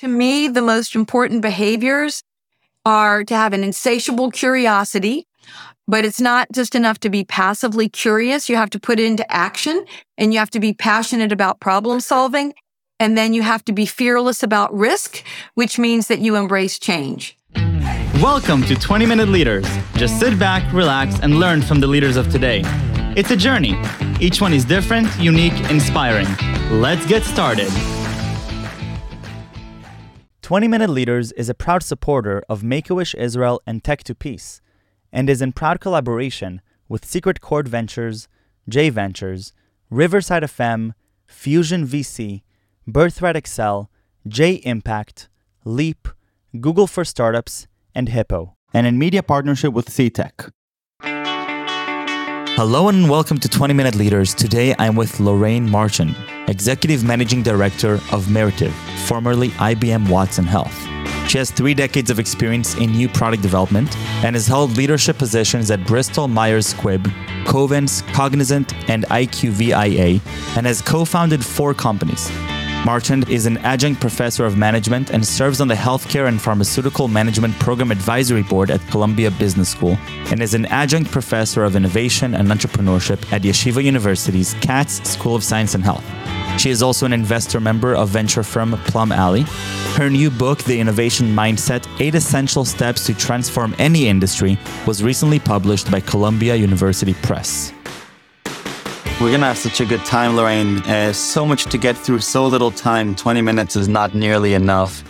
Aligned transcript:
To 0.00 0.08
me, 0.08 0.48
the 0.48 0.62
most 0.62 0.94
important 0.94 1.42
behaviors 1.42 2.22
are 2.86 3.22
to 3.22 3.34
have 3.34 3.52
an 3.52 3.62
insatiable 3.62 4.30
curiosity, 4.30 5.26
but 5.86 6.06
it's 6.06 6.22
not 6.22 6.50
just 6.52 6.74
enough 6.74 6.98
to 7.00 7.10
be 7.10 7.22
passively 7.22 7.86
curious. 7.90 8.48
You 8.48 8.56
have 8.56 8.70
to 8.70 8.80
put 8.80 8.98
it 8.98 9.04
into 9.04 9.30
action 9.30 9.84
and 10.16 10.32
you 10.32 10.38
have 10.38 10.48
to 10.52 10.58
be 10.58 10.72
passionate 10.72 11.32
about 11.32 11.60
problem 11.60 12.00
solving. 12.00 12.54
And 12.98 13.18
then 13.18 13.34
you 13.34 13.42
have 13.42 13.62
to 13.66 13.74
be 13.74 13.84
fearless 13.84 14.42
about 14.42 14.72
risk, 14.72 15.22
which 15.52 15.78
means 15.78 16.06
that 16.06 16.20
you 16.20 16.34
embrace 16.34 16.78
change. 16.78 17.36
Welcome 18.22 18.62
to 18.62 18.76
20 18.76 19.04
Minute 19.04 19.28
Leaders. 19.28 19.66
Just 19.96 20.18
sit 20.18 20.38
back, 20.38 20.72
relax, 20.72 21.20
and 21.20 21.38
learn 21.38 21.60
from 21.60 21.78
the 21.78 21.86
leaders 21.86 22.16
of 22.16 22.32
today. 22.32 22.62
It's 23.16 23.32
a 23.32 23.36
journey. 23.36 23.78
Each 24.18 24.40
one 24.40 24.54
is 24.54 24.64
different, 24.64 25.14
unique, 25.20 25.60
inspiring. 25.70 26.28
Let's 26.70 27.04
get 27.04 27.22
started. 27.22 27.70
20 30.50 30.66
Minute 30.66 30.90
Leaders 30.90 31.30
is 31.30 31.48
a 31.48 31.54
proud 31.54 31.80
supporter 31.80 32.42
of 32.48 32.64
Make 32.64 32.90
a 32.90 32.94
Wish 32.96 33.14
Israel 33.14 33.62
and 33.68 33.84
Tech2Peace, 33.84 34.60
and 35.12 35.30
is 35.30 35.40
in 35.40 35.52
proud 35.52 35.78
collaboration 35.78 36.60
with 36.88 37.04
Secret 37.04 37.40
Chord 37.40 37.68
Ventures, 37.68 38.26
J 38.68 38.90
Ventures, 38.90 39.52
Riverside 39.90 40.42
FM, 40.42 40.94
Fusion 41.28 41.86
VC, 41.86 42.42
Birthright 42.84 43.36
Excel, 43.36 43.92
J 44.26 44.54
Impact, 44.64 45.28
Leap, 45.64 46.08
Google 46.60 46.88
for 46.88 47.04
Startups, 47.04 47.68
and 47.94 48.08
Hippo, 48.08 48.56
and 48.74 48.88
in 48.88 48.98
media 48.98 49.22
partnership 49.22 49.72
with 49.72 49.86
CTech. 49.86 50.50
Hello 52.56 52.88
and 52.88 53.08
welcome 53.08 53.38
to 53.38 53.48
20 53.48 53.72
Minute 53.72 53.94
Leaders. 53.94 54.34
Today 54.34 54.74
I'm 54.78 54.94
with 54.96 55.18
Lorraine 55.20 55.70
Marchand, 55.70 56.16
Executive 56.48 57.04
Managing 57.04 57.42
Director 57.42 58.00
of 58.12 58.30
Merative, 58.30 58.74
formerly 59.06 59.50
IBM 59.50 60.10
Watson 60.10 60.44
Health. 60.44 60.74
She 61.28 61.38
has 61.38 61.50
three 61.50 61.74
decades 61.74 62.10
of 62.10 62.18
experience 62.18 62.74
in 62.74 62.90
new 62.90 63.08
product 63.08 63.42
development 63.42 63.96
and 64.24 64.34
has 64.36 64.46
held 64.46 64.76
leadership 64.76 65.16
positions 65.16 65.70
at 65.70 65.86
Bristol 65.86 66.28
Myers 66.28 66.74
Squibb, 66.74 67.04
Covance, 67.44 68.02
Cognizant, 68.12 68.74
and 68.90 69.04
IQVIA, 69.06 70.20
and 70.56 70.66
has 70.66 70.82
co 70.82 71.04
founded 71.04 71.44
four 71.44 71.72
companies 71.72 72.30
Marchand 72.86 73.28
is 73.28 73.44
an 73.44 73.58
adjunct 73.58 74.00
professor 74.00 74.46
of 74.46 74.56
management 74.56 75.10
and 75.10 75.24
serves 75.24 75.60
on 75.60 75.68
the 75.68 75.74
Healthcare 75.74 76.28
and 76.28 76.40
Pharmaceutical 76.40 77.08
Management 77.08 77.54
Program 77.58 77.90
Advisory 77.90 78.42
Board 78.42 78.70
at 78.70 78.80
Columbia 78.88 79.30
Business 79.32 79.68
School 79.68 79.98
and 80.30 80.40
is 80.42 80.54
an 80.54 80.64
adjunct 80.66 81.10
professor 81.10 81.62
of 81.62 81.76
innovation 81.76 82.34
and 82.34 82.48
entrepreneurship 82.48 83.30
at 83.32 83.42
Yeshiva 83.42 83.84
University's 83.84 84.54
Katz 84.62 85.06
School 85.08 85.34
of 85.36 85.44
Science 85.44 85.74
and 85.74 85.84
Health. 85.84 86.04
She 86.58 86.70
is 86.70 86.82
also 86.82 87.04
an 87.04 87.12
investor 87.12 87.60
member 87.60 87.94
of 87.94 88.08
venture 88.08 88.42
firm 88.42 88.72
Plum 88.86 89.12
Alley. 89.12 89.44
Her 89.94 90.08
new 90.08 90.30
book, 90.30 90.64
The 90.64 90.80
Innovation 90.80 91.28
Mindset 91.28 91.86
Eight 92.00 92.14
Essential 92.14 92.64
Steps 92.64 93.04
to 93.06 93.14
Transform 93.14 93.74
Any 93.78 94.08
Industry, 94.08 94.58
was 94.86 95.02
recently 95.02 95.38
published 95.38 95.90
by 95.90 96.00
Columbia 96.00 96.56
University 96.56 97.12
Press. 97.12 97.74
We're 99.20 99.28
going 99.28 99.40
to 99.42 99.48
have 99.48 99.58
such 99.58 99.82
a 99.82 99.84
good 99.84 100.02
time, 100.06 100.34
Lorraine. 100.34 100.78
Uh, 100.78 101.12
so 101.12 101.44
much 101.44 101.66
to 101.66 101.76
get 101.76 101.94
through, 101.94 102.20
so 102.20 102.46
little 102.46 102.70
time. 102.70 103.14
20 103.14 103.42
minutes 103.42 103.76
is 103.76 103.86
not 103.86 104.14
nearly 104.14 104.54
enough. 104.54 105.04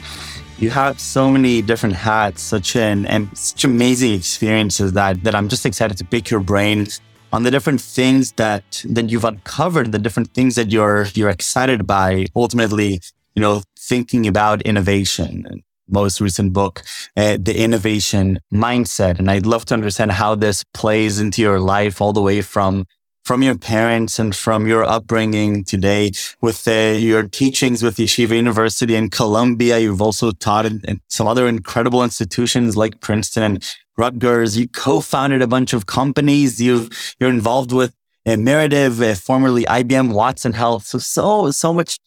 You 0.59 0.69
have 0.71 0.99
so 0.99 1.31
many 1.31 1.63
different 1.63 1.95
hats, 1.95 2.43
such 2.43 2.75
an 2.75 3.07
and 3.07 3.31
such 3.39 3.63
amazing 3.63 4.15
experiences 4.15 4.95
that 4.95 5.23
that 5.23 5.37
I'm 5.37 5.49
just 5.49 5.65
excited 5.65 5.97
to 5.99 6.05
pick 6.05 6.29
your 6.29 6.41
brain 6.41 6.89
on 7.33 7.45
the 7.45 7.53
different 7.53 7.81
things 7.81 8.33
that 8.33 8.85
that 8.85 9.11
you've 9.11 9.25
uncovered, 9.25 9.93
the 9.93 10.01
different 10.01 10.35
things 10.35 10.57
that 10.57 10.73
you're 10.73 11.07
you're 11.15 11.31
excited 11.31 11.87
by. 11.87 12.27
Ultimately, 12.35 13.01
you 13.37 13.43
know, 13.43 13.63
thinking 13.79 14.27
about 14.27 14.61
innovation. 14.63 15.63
Most 15.89 16.21
recent 16.21 16.53
book, 16.53 16.83
uh, 17.17 17.37
the 17.41 17.57
innovation 17.57 18.41
mindset, 18.53 19.21
and 19.21 19.31
I'd 19.31 19.47
love 19.47 19.67
to 19.67 19.75
understand 19.75 20.11
how 20.11 20.35
this 20.35 20.65
plays 20.75 21.21
into 21.21 21.43
your 21.43 21.61
life, 21.61 22.01
all 22.01 22.13
the 22.13 22.23
way 22.23 22.43
from 22.43 22.87
from 23.25 23.43
your 23.43 23.57
parents 23.57 24.19
and 24.19 24.35
from 24.35 24.67
your 24.67 24.85
upbringing 24.85 25.65
today 25.65 26.13
with 26.41 26.67
uh, 26.67 26.97
your 26.97 27.25
teachings 27.25 27.83
with 27.83 27.97
Yeshiva 27.97 28.35
University 28.35 28.95
in 28.95 29.11
Columbia. 29.11 29.79
You've 29.79 30.03
also 30.03 30.33
taught 30.33 30.67
in, 30.67 31.01
some 31.09 31.27
other 31.27 31.47
incredible 31.47 32.03
institutions 32.03 32.77
like 32.77 33.01
Princeton 33.01 33.43
and 33.43 33.75
Rutgers. 33.97 34.57
You 34.57 34.69
co-founded 34.69 35.43
a 35.43 35.47
bunch 35.47 35.73
of 35.73 35.87
companies. 35.87 36.61
you 36.61 36.89
are 37.21 37.29
involved 37.29 37.73
with 37.73 37.95
uh, 38.27 38.33
uh, 38.33 39.15
formerly 39.15 39.65
IBM 39.65 40.13
Watson 40.13 40.53
Health. 40.53 40.87
So, 40.87 40.99
so, 40.99 41.51
so 41.51 41.73
much, 41.73 41.99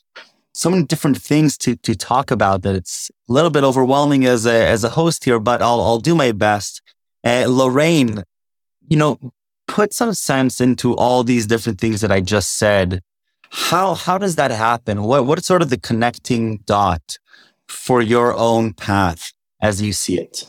so 0.54 0.70
many 0.70 0.84
different 0.84 1.18
things 1.18 1.58
to, 1.60 1.76
to 1.78 1.96
talk 1.96 2.32
about 2.32 2.64
that 2.64 2.76
it's 2.76 3.12
a 3.30 3.34
little 3.34 3.50
bit 3.50 3.64
overwhelming 3.64 4.26
as 4.26 4.46
a, 4.46 4.68
as 4.68 4.84
a 4.84 4.90
host 4.90 5.26
here, 5.26 5.40
but 5.40 5.62
I'll, 5.62 5.82
I'll 5.82 6.00
do 6.00 6.16
my 6.16 6.32
best. 6.32 6.82
Uh, 7.24 7.46
Lorraine, 7.48 8.24
you 8.88 8.98
know, 8.98 9.18
put 9.74 9.92
some 9.92 10.14
sense 10.14 10.62
into 10.62 10.96
all 10.96 11.24
these 11.24 11.48
different 11.48 11.82
things 11.82 12.02
that 12.02 12.12
I 12.12 12.22
just 12.22 12.58
said, 12.58 13.02
how 13.50 13.96
how 13.96 14.20
does 14.20 14.36
that 14.36 14.52
happen? 14.52 15.02
What 15.02 15.26
what 15.26 15.40
is 15.40 15.48
sort 15.48 15.64
of 15.64 15.72
the 15.72 15.80
connecting 15.80 16.60
dot 16.66 17.18
for 17.68 18.00
your 18.00 18.36
own 18.36 18.74
path 18.74 19.34
as 19.62 19.82
you 19.82 19.92
see 19.92 20.20
it? 20.20 20.46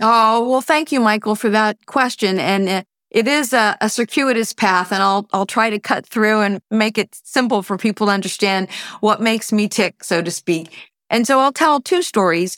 Oh 0.00 0.48
well, 0.48 0.60
thank 0.60 0.92
you, 0.92 1.00
Michael, 1.00 1.34
for 1.34 1.50
that 1.50 1.76
question. 1.86 2.38
And 2.38 2.68
it, 2.68 2.86
it 3.10 3.26
is 3.26 3.52
a, 3.52 3.76
a 3.80 3.88
circuitous 3.88 4.52
path, 4.52 4.92
and 4.92 5.02
I'll 5.02 5.26
I'll 5.32 5.52
try 5.56 5.68
to 5.68 5.80
cut 5.80 6.06
through 6.06 6.42
and 6.42 6.60
make 6.70 6.98
it 6.98 7.20
simple 7.24 7.62
for 7.62 7.76
people 7.76 8.06
to 8.06 8.12
understand 8.12 8.68
what 9.00 9.20
makes 9.20 9.50
me 9.50 9.66
tick, 9.68 10.04
so 10.04 10.22
to 10.22 10.30
speak. 10.30 10.70
And 11.10 11.26
so 11.26 11.40
I'll 11.40 11.52
tell 11.52 11.80
two 11.80 12.02
stories. 12.02 12.56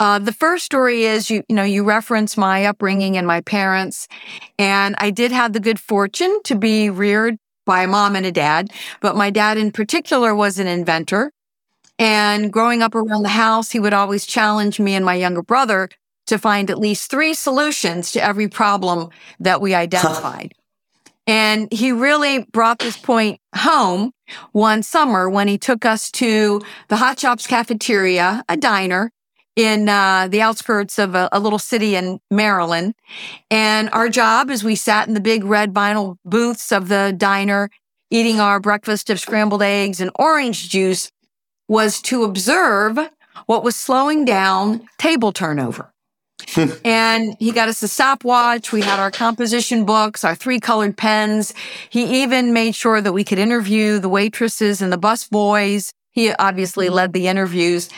Uh, 0.00 0.18
the 0.18 0.32
first 0.32 0.64
story 0.64 1.04
is 1.04 1.30
you, 1.30 1.42
you 1.48 1.56
know, 1.56 1.64
you 1.64 1.84
reference 1.84 2.36
my 2.36 2.64
upbringing 2.64 3.16
and 3.16 3.26
my 3.26 3.40
parents. 3.40 4.08
And 4.58 4.94
I 4.98 5.10
did 5.10 5.32
have 5.32 5.52
the 5.52 5.60
good 5.60 5.80
fortune 5.80 6.40
to 6.44 6.54
be 6.54 6.90
reared 6.90 7.38
by 7.66 7.82
a 7.82 7.86
mom 7.86 8.16
and 8.16 8.24
a 8.24 8.32
dad, 8.32 8.70
but 9.00 9.14
my 9.14 9.30
dad 9.30 9.58
in 9.58 9.70
particular 9.70 10.34
was 10.34 10.58
an 10.58 10.66
inventor. 10.66 11.32
And 11.98 12.52
growing 12.52 12.80
up 12.80 12.94
around 12.94 13.24
the 13.24 13.28
house, 13.28 13.72
he 13.72 13.80
would 13.80 13.92
always 13.92 14.24
challenge 14.24 14.78
me 14.78 14.94
and 14.94 15.04
my 15.04 15.14
younger 15.14 15.42
brother 15.42 15.88
to 16.28 16.38
find 16.38 16.70
at 16.70 16.78
least 16.78 17.10
three 17.10 17.34
solutions 17.34 18.12
to 18.12 18.22
every 18.22 18.48
problem 18.48 19.10
that 19.40 19.60
we 19.60 19.74
identified. 19.86 20.54
and 21.26 21.70
he 21.72 21.92
really 21.92 22.44
brought 22.52 22.78
this 22.78 22.96
point 22.96 23.40
home 23.54 24.12
one 24.52 24.82
summer 24.82 25.28
when 25.28 25.48
he 25.48 25.58
took 25.58 25.84
us 25.84 26.10
to 26.12 26.62
the 26.88 26.96
Hot 26.96 27.18
Shoppes 27.18 27.46
cafeteria, 27.46 28.44
a 28.48 28.56
diner, 28.56 29.10
in 29.58 29.88
uh, 29.88 30.28
the 30.28 30.40
outskirts 30.40 31.00
of 31.00 31.16
a, 31.16 31.28
a, 31.32 31.40
little 31.40 31.58
city 31.58 31.96
in 31.96 32.20
Maryland. 32.30 32.94
And 33.50 33.90
our 33.92 34.08
job 34.08 34.50
as 34.50 34.62
we 34.62 34.76
sat 34.76 35.08
in 35.08 35.14
the 35.14 35.20
big 35.20 35.42
red 35.42 35.74
vinyl 35.74 36.16
booths 36.24 36.70
of 36.70 36.86
the 36.88 37.12
diner, 37.18 37.68
eating 38.08 38.38
our 38.38 38.60
breakfast 38.60 39.10
of 39.10 39.18
scrambled 39.18 39.60
eggs 39.60 40.00
and 40.00 40.12
orange 40.16 40.68
juice, 40.68 41.10
was 41.66 42.00
to 42.02 42.22
observe 42.22 43.00
what 43.46 43.64
was 43.64 43.74
slowing 43.74 44.24
down 44.24 44.86
table 44.96 45.32
turnover. 45.32 45.92
and 46.84 47.34
he 47.40 47.50
got 47.50 47.68
us 47.68 47.82
a 47.82 47.88
stopwatch. 47.88 48.70
We 48.70 48.80
had 48.80 49.00
our 49.00 49.10
composition 49.10 49.84
books, 49.84 50.22
our 50.22 50.36
three 50.36 50.60
colored 50.60 50.96
pens. 50.96 51.52
He 51.90 52.22
even 52.22 52.52
made 52.52 52.76
sure 52.76 53.00
that 53.00 53.12
we 53.12 53.24
could 53.24 53.40
interview 53.40 53.98
the 53.98 54.08
waitresses 54.08 54.80
and 54.80 54.92
the 54.92 54.98
bus 54.98 55.26
boys 55.26 55.92
he 56.18 56.32
obviously 56.34 56.86
mm-hmm. 56.86 56.94
led 56.94 57.12
the 57.12 57.28
interviews. 57.28 57.88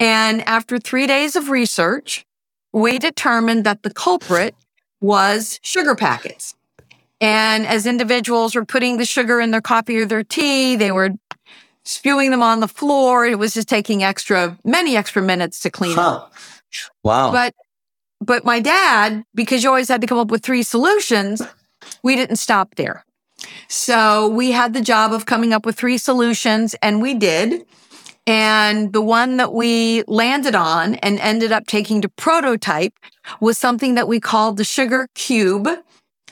And 0.00 0.40
after 0.48 0.78
three 0.78 1.06
days 1.06 1.36
of 1.36 1.50
research, 1.50 2.24
we 2.72 2.98
determined 2.98 3.64
that 3.64 3.82
the 3.82 3.92
culprit 3.92 4.54
was 5.00 5.60
sugar 5.62 5.94
packets. 5.94 6.54
And 7.20 7.66
as 7.66 7.86
individuals 7.86 8.54
were 8.54 8.64
putting 8.64 8.96
the 8.96 9.04
sugar 9.04 9.40
in 9.40 9.50
their 9.50 9.60
coffee 9.60 9.98
or 9.98 10.06
their 10.06 10.24
tea, 10.24 10.76
they 10.76 10.90
were 10.90 11.10
spewing 11.84 12.30
them 12.30 12.42
on 12.42 12.60
the 12.60 12.68
floor. 12.68 13.26
It 13.26 13.38
was 13.38 13.54
just 13.54 13.68
taking 13.68 14.02
extra, 14.02 14.58
many 14.64 14.96
extra 14.96 15.22
minutes 15.22 15.60
to 15.60 15.70
clean 15.70 15.96
huh. 15.96 16.16
up. 16.16 16.34
Wow. 17.04 17.30
But, 17.30 17.54
but 18.20 18.44
my 18.44 18.60
dad, 18.60 19.24
because 19.34 19.62
you 19.62 19.68
always 19.68 19.88
had 19.88 20.00
to 20.00 20.06
come 20.06 20.18
up 20.18 20.30
with 20.30 20.42
three 20.42 20.62
solutions, 20.62 21.42
we 22.02 22.16
didn't 22.16 22.36
stop 22.36 22.74
there. 22.74 23.05
So 23.68 24.28
we 24.28 24.52
had 24.52 24.74
the 24.74 24.80
job 24.80 25.12
of 25.12 25.26
coming 25.26 25.52
up 25.52 25.66
with 25.66 25.76
three 25.76 25.98
solutions 25.98 26.74
and 26.82 27.02
we 27.02 27.14
did. 27.14 27.64
And 28.26 28.92
the 28.92 29.02
one 29.02 29.36
that 29.36 29.52
we 29.52 30.02
landed 30.08 30.56
on 30.56 30.96
and 30.96 31.20
ended 31.20 31.52
up 31.52 31.66
taking 31.66 32.02
to 32.02 32.08
prototype 32.08 32.94
was 33.40 33.56
something 33.56 33.94
that 33.94 34.08
we 34.08 34.18
called 34.18 34.56
the 34.56 34.64
sugar 34.64 35.08
cube. 35.14 35.68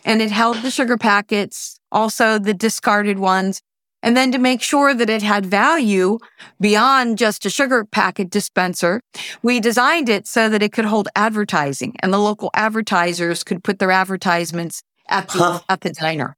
And 0.05 0.21
it 0.21 0.31
held 0.31 0.59
the 0.59 0.71
sugar 0.71 0.99
packets, 0.99 1.79
also 1.93 2.39
the 2.39 2.53
discarded 2.53 3.19
ones. 3.19 3.63
And 4.03 4.15
then 4.15 4.33
to 4.33 4.39
make 4.39 4.61
sure 4.61 4.93
that 4.93 5.09
it 5.09 5.23
had 5.23 5.47
value 5.47 6.19
beyond 6.61 7.17
just 7.17 7.47
a 7.47 7.51
sugar 7.51 7.87
packet 7.87 8.29
dispenser, 8.29 9.01
we 9.43 9.61
designed 9.61 10.11
it 10.11 10.27
so 10.27 10.51
that 10.51 10.63
it 10.63 10.73
could 10.73 10.85
hold 10.85 11.09
advertising 11.17 11.95
and 12.01 12.13
the 12.13 12.19
local 12.19 12.51
advertisers 12.55 13.43
could 13.43 13.65
put 13.65 13.79
their 13.79 13.91
advertisements 13.91 14.83
at 15.09 15.29
the, 15.29 15.39
huh. 15.39 15.61
at 15.71 15.81
the 15.81 15.91
diner. 15.91 16.37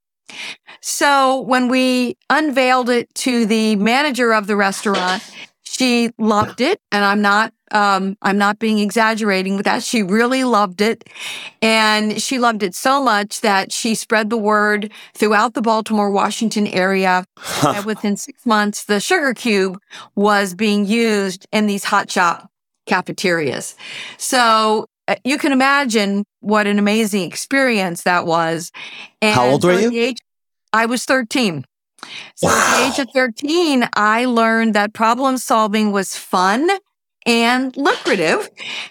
So 0.81 1.41
when 1.41 1.69
we 1.69 2.17
unveiled 2.31 2.91
it 2.91 3.15
to 3.17 3.47
the 3.47 3.77
manager 3.77 4.33
of 4.33 4.47
the 4.47 4.57
restaurant, 4.57 5.23
She 5.69 6.11
loved 6.17 6.61
it, 6.63 6.81
and 6.91 7.05
I'm 7.05 7.21
not 7.21 7.53
um, 7.73 8.17
I'm 8.23 8.39
not 8.39 8.59
being 8.61 8.79
exaggerating 8.79 9.57
with 9.57 9.65
that. 9.65 9.83
She 9.83 10.03
really 10.03 10.45
loved 10.45 10.81
it. 10.81 11.05
And 11.61 12.23
she 12.23 12.39
loved 12.39 12.63
it 12.63 12.75
so 12.77 13.03
much 13.03 13.41
that 13.41 13.73
she 13.73 13.97
spread 13.97 14.31
the 14.31 14.39
word 14.39 14.93
throughout 15.15 15.55
the 15.55 15.61
Baltimore, 15.61 16.11
Washington 16.11 16.69
area. 16.69 17.25
and 17.63 17.85
within 17.85 18.17
six 18.17 18.47
months, 18.47 18.85
the 18.85 19.01
sugar 19.01 19.35
cube 19.35 19.79
was 20.15 20.55
being 20.55 20.87
used 20.87 21.47
in 21.53 21.67
these 21.67 21.85
Hot 21.85 22.09
Shoppe 22.09 22.47
cafeterias. 22.87 23.75
So 24.17 24.87
Uh, 25.09 25.17
you 25.25 25.39
can 25.39 25.53
imagine 25.53 26.25
what 26.41 26.67
an 26.67 26.79
amazing 26.79 27.23
experience 27.23 28.03
that 28.03 28.27
was. 28.27 28.73
And 29.23 29.35
How 29.35 29.49
old 29.49 29.65
were 29.65 29.79
you? 29.79 29.93
Age, 29.93 30.19
I 30.73 30.87
was 30.87 31.05
13. 31.05 31.65
So 32.35 32.47
wow. 32.47 32.53
at 32.53 32.79
the 32.79 32.93
age 32.93 33.07
of 33.07 33.13
13, 33.15 33.89
I 33.95 34.27
learned 34.27 34.75
that 34.75 34.93
problem 34.93 35.39
solving 35.39 35.93
was 35.93 36.17
fun 36.17 36.69
and 37.27 37.77
lucrative. 37.77 38.49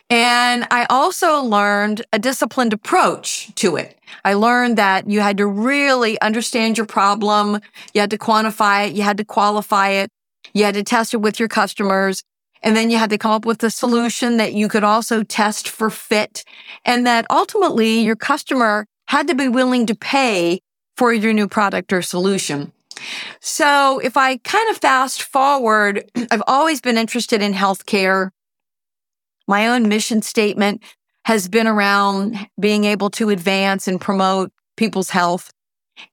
And 0.09 0.67
I 0.69 0.85
also 0.89 1.41
learned 1.41 2.05
a 2.11 2.19
disciplined 2.19 2.73
approach 2.73 3.53
to 3.55 3.77
it. 3.77 3.97
I 4.25 4.33
learned 4.33 4.77
that 4.77 5.09
you 5.09 5.21
had 5.21 5.37
to 5.37 5.47
really 5.47 6.19
understand 6.21 6.77
your 6.77 6.85
problem. 6.85 7.61
You 7.93 8.01
had 8.01 8.11
to 8.11 8.17
quantify 8.17 8.89
it. 8.89 8.93
You 8.93 9.03
had 9.03 9.17
to 9.17 9.25
qualify 9.25 9.89
it. 9.89 10.09
You 10.53 10.65
had 10.65 10.75
to 10.75 10.83
test 10.83 11.13
it 11.13 11.17
with 11.17 11.39
your 11.39 11.49
customers. 11.49 12.23
And 12.65 12.75
then 12.75 12.89
you 12.89 12.97
had 12.97 13.11
to 13.11 13.17
come 13.19 13.31
up 13.31 13.45
with 13.45 13.63
a 13.63 13.69
solution 13.69 14.37
that 14.37 14.53
you 14.53 14.67
could 14.67 14.83
also 14.83 15.21
test 15.21 15.69
for 15.69 15.91
fit 15.91 16.43
and 16.83 17.05
that 17.05 17.27
ultimately 17.29 17.99
your 17.99 18.15
customer 18.15 18.87
had 19.07 19.27
to 19.27 19.35
be 19.35 19.47
willing 19.47 19.85
to 19.85 19.95
pay 19.95 20.59
for 20.97 21.13
your 21.13 21.31
new 21.31 21.47
product 21.47 21.93
or 21.93 22.01
solution. 22.01 22.73
So 23.39 23.99
if 23.99 24.17
I 24.17 24.37
kind 24.37 24.67
of 24.71 24.77
fast 24.77 25.21
forward, 25.21 26.09
I've 26.31 26.41
always 26.47 26.81
been 26.81 26.97
interested 26.97 27.39
in 27.39 27.53
healthcare. 27.53 28.31
My 29.47 29.67
own 29.67 29.87
mission 29.87 30.23
statement 30.23 30.81
has 31.25 31.47
been 31.47 31.67
around 31.67 32.47
being 32.59 32.85
able 32.85 33.11
to 33.11 33.29
advance 33.29 33.87
and 33.87 34.01
promote 34.01 34.51
people's 34.75 35.11
health. 35.11 35.51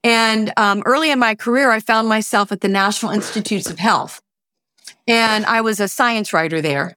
And 0.05 0.52
um, 0.58 0.82
early 0.84 1.10
in 1.10 1.19
my 1.19 1.34
career, 1.34 1.70
I 1.70 1.81
found 1.81 2.08
myself 2.08 2.52
at 2.52 2.60
the 2.60 2.69
National 2.69 3.10
Institutes 3.10 3.70
of 3.70 3.78
Health. 3.78 4.20
And 5.06 5.44
I 5.46 5.60
was 5.60 5.81
a 5.81 5.88
science 5.88 6.32
writer 6.32 6.60
there. 6.60 6.96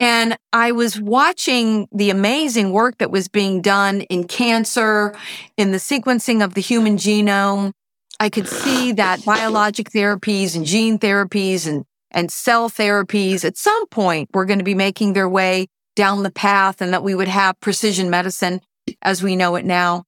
And 0.00 0.36
I 0.52 0.72
was 0.72 1.00
watching 1.00 1.86
the 1.92 2.10
amazing 2.10 2.72
work 2.72 2.98
that 2.98 3.10
was 3.10 3.28
being 3.28 3.62
done 3.62 4.02
in 4.02 4.24
cancer, 4.24 5.14
in 5.56 5.70
the 5.70 5.78
sequencing 5.78 6.42
of 6.44 6.54
the 6.54 6.60
human 6.60 6.96
genome. 6.96 7.72
I 8.18 8.28
could 8.28 8.48
see 8.48 8.92
that 8.92 9.24
biologic 9.24 9.90
therapies 9.90 10.56
and 10.56 10.64
gene 10.64 10.98
therapies 10.98 11.66
and, 11.66 11.84
and 12.10 12.30
cell 12.30 12.70
therapies 12.70 13.44
at 13.44 13.56
some 13.56 13.86
point 13.88 14.30
were 14.32 14.44
going 14.44 14.58
to 14.58 14.64
be 14.64 14.74
making 14.74 15.12
their 15.12 15.28
way 15.28 15.68
down 15.94 16.22
the 16.22 16.30
path 16.30 16.80
and 16.80 16.92
that 16.92 17.02
we 17.02 17.14
would 17.14 17.28
have 17.28 17.58
precision 17.60 18.10
medicine 18.10 18.60
as 19.02 19.22
we 19.22 19.36
know 19.36 19.56
it 19.56 19.64
now. 19.64 20.04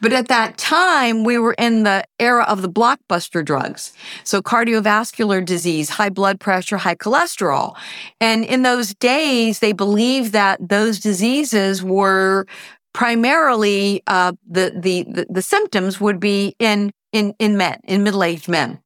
But 0.00 0.12
at 0.12 0.28
that 0.28 0.58
time, 0.58 1.24
we 1.24 1.38
were 1.38 1.54
in 1.54 1.82
the 1.82 2.04
era 2.18 2.44
of 2.44 2.62
the 2.62 2.70
blockbuster 2.70 3.44
drugs. 3.44 3.92
So 4.24 4.40
cardiovascular 4.42 5.44
disease, 5.44 5.88
high 5.90 6.10
blood 6.10 6.40
pressure, 6.40 6.78
high 6.78 6.94
cholesterol. 6.94 7.74
And 8.20 8.44
in 8.44 8.62
those 8.62 8.94
days, 8.94 9.60
they 9.60 9.72
believed 9.72 10.32
that 10.32 10.68
those 10.68 11.00
diseases 11.00 11.82
were 11.82 12.46
primarily, 12.92 14.02
uh, 14.06 14.32
the, 14.48 14.72
the, 14.74 15.04
the, 15.08 15.26
the 15.28 15.42
symptoms 15.42 16.00
would 16.00 16.18
be 16.18 16.54
in, 16.58 16.90
in, 17.12 17.34
in 17.38 17.56
men, 17.56 17.80
in 17.84 18.02
middle-aged 18.02 18.48
men. 18.48 18.80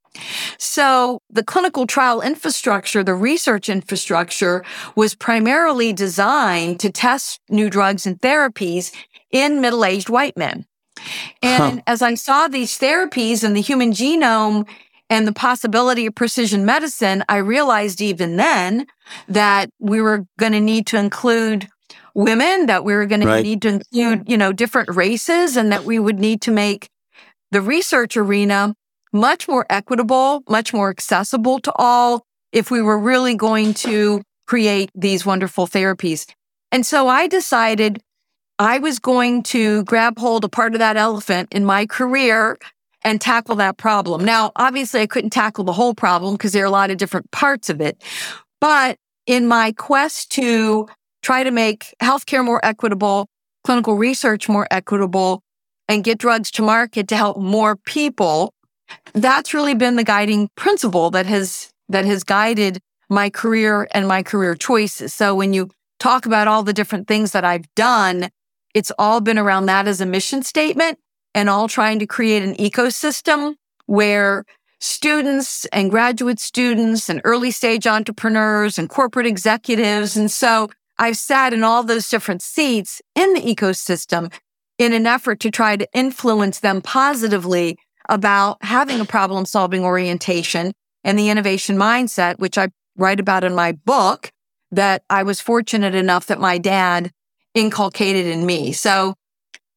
So 0.58 1.20
the 1.30 1.44
clinical 1.44 1.86
trial 1.86 2.20
infrastructure, 2.20 3.04
the 3.04 3.14
research 3.14 3.68
infrastructure 3.68 4.64
was 4.96 5.14
primarily 5.14 5.92
designed 5.92 6.80
to 6.80 6.90
test 6.90 7.40
new 7.48 7.70
drugs 7.70 8.06
and 8.06 8.20
therapies 8.20 8.92
in 9.30 9.60
middle-aged 9.60 10.08
white 10.08 10.36
men. 10.36 10.66
And 11.42 11.76
huh. 11.76 11.82
as 11.86 12.02
I 12.02 12.14
saw 12.14 12.48
these 12.48 12.78
therapies 12.78 13.44
and 13.44 13.56
the 13.56 13.60
human 13.60 13.92
genome 13.92 14.66
and 15.10 15.26
the 15.26 15.32
possibility 15.32 16.06
of 16.06 16.14
precision 16.14 16.64
medicine, 16.64 17.24
I 17.28 17.38
realized 17.38 18.00
even 18.00 18.36
then 18.36 18.86
that 19.28 19.70
we 19.78 20.00
were 20.00 20.26
going 20.38 20.52
to 20.52 20.60
need 20.60 20.86
to 20.88 20.98
include 20.98 21.68
women, 22.14 22.66
that 22.66 22.84
we 22.84 22.94
were 22.94 23.06
going 23.06 23.22
right. 23.22 23.38
to 23.38 23.42
need 23.42 23.62
to 23.62 23.68
include, 23.68 24.28
you 24.28 24.36
know, 24.36 24.52
different 24.52 24.94
races 24.94 25.56
and 25.56 25.72
that 25.72 25.84
we 25.84 25.98
would 25.98 26.18
need 26.18 26.42
to 26.42 26.50
make 26.50 26.88
the 27.50 27.60
research 27.60 28.16
arena 28.16 28.74
much 29.12 29.48
more 29.48 29.64
equitable, 29.70 30.42
much 30.48 30.74
more 30.74 30.90
accessible 30.90 31.58
to 31.60 31.72
all 31.76 32.24
if 32.52 32.70
we 32.70 32.82
were 32.82 32.98
really 32.98 33.34
going 33.34 33.72
to 33.72 34.22
create 34.46 34.90
these 34.94 35.24
wonderful 35.24 35.66
therapies. 35.66 36.26
And 36.72 36.84
so 36.84 37.08
I 37.08 37.26
decided 37.26 38.02
I 38.58 38.78
was 38.78 38.98
going 38.98 39.44
to 39.44 39.84
grab 39.84 40.18
hold 40.18 40.44
of 40.44 40.50
part 40.50 40.74
of 40.74 40.80
that 40.80 40.96
elephant 40.96 41.48
in 41.52 41.64
my 41.64 41.86
career 41.86 42.58
and 43.04 43.20
tackle 43.20 43.54
that 43.56 43.76
problem. 43.76 44.24
Now, 44.24 44.50
obviously 44.56 45.00
I 45.00 45.06
couldn't 45.06 45.30
tackle 45.30 45.62
the 45.62 45.72
whole 45.72 45.94
problem 45.94 46.34
because 46.34 46.52
there 46.52 46.64
are 46.64 46.66
a 46.66 46.70
lot 46.70 46.90
of 46.90 46.96
different 46.96 47.30
parts 47.30 47.70
of 47.70 47.80
it. 47.80 48.02
But 48.60 48.98
in 49.26 49.46
my 49.46 49.72
quest 49.72 50.32
to 50.32 50.88
try 51.22 51.44
to 51.44 51.52
make 51.52 51.94
healthcare 52.02 52.44
more 52.44 52.64
equitable, 52.64 53.28
clinical 53.62 53.96
research 53.96 54.48
more 54.48 54.66
equitable, 54.70 55.42
and 55.88 56.02
get 56.02 56.18
drugs 56.18 56.50
to 56.52 56.62
market 56.62 57.06
to 57.08 57.16
help 57.16 57.38
more 57.38 57.76
people, 57.76 58.52
that's 59.12 59.54
really 59.54 59.74
been 59.74 59.96
the 59.96 60.04
guiding 60.04 60.48
principle 60.56 61.10
that 61.10 61.26
has, 61.26 61.70
that 61.88 62.04
has 62.04 62.24
guided 62.24 62.80
my 63.08 63.30
career 63.30 63.86
and 63.92 64.08
my 64.08 64.22
career 64.22 64.54
choices. 64.54 65.14
So 65.14 65.34
when 65.34 65.52
you 65.52 65.70
talk 66.00 66.26
about 66.26 66.48
all 66.48 66.62
the 66.62 66.72
different 66.72 67.06
things 67.06 67.32
that 67.32 67.44
I've 67.44 67.72
done, 67.74 68.28
it's 68.74 68.92
all 68.98 69.20
been 69.20 69.38
around 69.38 69.66
that 69.66 69.88
as 69.88 70.00
a 70.00 70.06
mission 70.06 70.42
statement 70.42 70.98
and 71.34 71.48
all 71.48 71.68
trying 71.68 71.98
to 71.98 72.06
create 72.06 72.42
an 72.42 72.54
ecosystem 72.56 73.54
where 73.86 74.44
students 74.80 75.64
and 75.66 75.90
graduate 75.90 76.38
students 76.38 77.08
and 77.08 77.20
early 77.24 77.50
stage 77.50 77.86
entrepreneurs 77.86 78.78
and 78.78 78.88
corporate 78.88 79.26
executives. 79.26 80.16
And 80.16 80.30
so 80.30 80.68
I've 80.98 81.16
sat 81.16 81.52
in 81.52 81.64
all 81.64 81.82
those 81.82 82.08
different 82.08 82.42
seats 82.42 83.00
in 83.14 83.34
the 83.34 83.40
ecosystem 83.40 84.32
in 84.78 84.92
an 84.92 85.06
effort 85.06 85.40
to 85.40 85.50
try 85.50 85.76
to 85.76 85.88
influence 85.92 86.60
them 86.60 86.80
positively 86.80 87.76
about 88.08 88.62
having 88.62 89.00
a 89.00 89.04
problem 89.04 89.44
solving 89.44 89.84
orientation 89.84 90.72
and 91.04 91.18
the 91.18 91.28
innovation 91.28 91.76
mindset, 91.76 92.38
which 92.38 92.56
I 92.56 92.68
write 92.96 93.20
about 93.20 93.44
in 93.44 93.54
my 93.54 93.72
book 93.72 94.30
that 94.70 95.02
I 95.08 95.22
was 95.22 95.40
fortunate 95.40 95.94
enough 95.94 96.26
that 96.26 96.40
my 96.40 96.58
dad 96.58 97.10
inculcated 97.58 98.26
in 98.26 98.46
me. 98.46 98.72
So 98.72 99.14